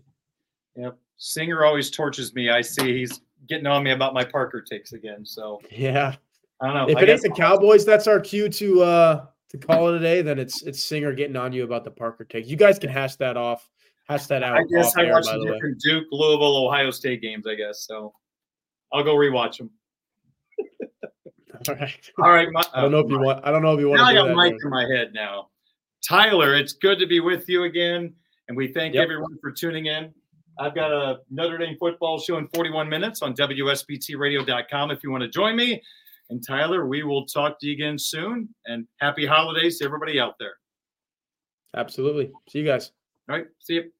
[0.77, 0.97] Yep.
[1.17, 2.49] Singer always torches me.
[2.49, 3.19] I see he's
[3.49, 5.25] getting on me about my Parker takes again.
[5.25, 6.15] So yeah,
[6.61, 6.89] I don't know.
[6.89, 9.99] If I it ain't the Cowboys, that's our cue to uh to call it a
[9.99, 10.21] day.
[10.21, 12.47] Then it's it's Singer getting on you about the Parker take.
[12.47, 13.69] You guys can hash that off
[14.07, 14.57] Hash that out.
[14.57, 15.51] I guess I air, watched the way.
[15.51, 17.45] different Duke, Louisville, Ohio State games.
[17.45, 18.13] I guess so.
[18.93, 19.69] I'll go rewatch them.
[21.69, 22.11] All right.
[22.19, 22.47] All right.
[22.51, 23.45] My, I don't know if you uh, want.
[23.45, 24.35] I don't know if you want now to I got.
[24.35, 25.49] Mike in my head now.
[26.07, 28.13] Tyler, it's good to be with you again,
[28.47, 29.03] and we thank Yep.
[29.03, 30.13] everyone for tuning in.
[30.59, 35.21] I've got a Notre Dame football show in 41 minutes on WSBTRadio.com if you want
[35.23, 35.81] to join me.
[36.29, 38.49] And Tyler, we will talk to you again soon.
[38.65, 40.55] And happy holidays to everybody out there.
[41.75, 42.31] Absolutely.
[42.49, 42.91] See you guys.
[43.29, 43.45] All right.
[43.59, 43.91] See you.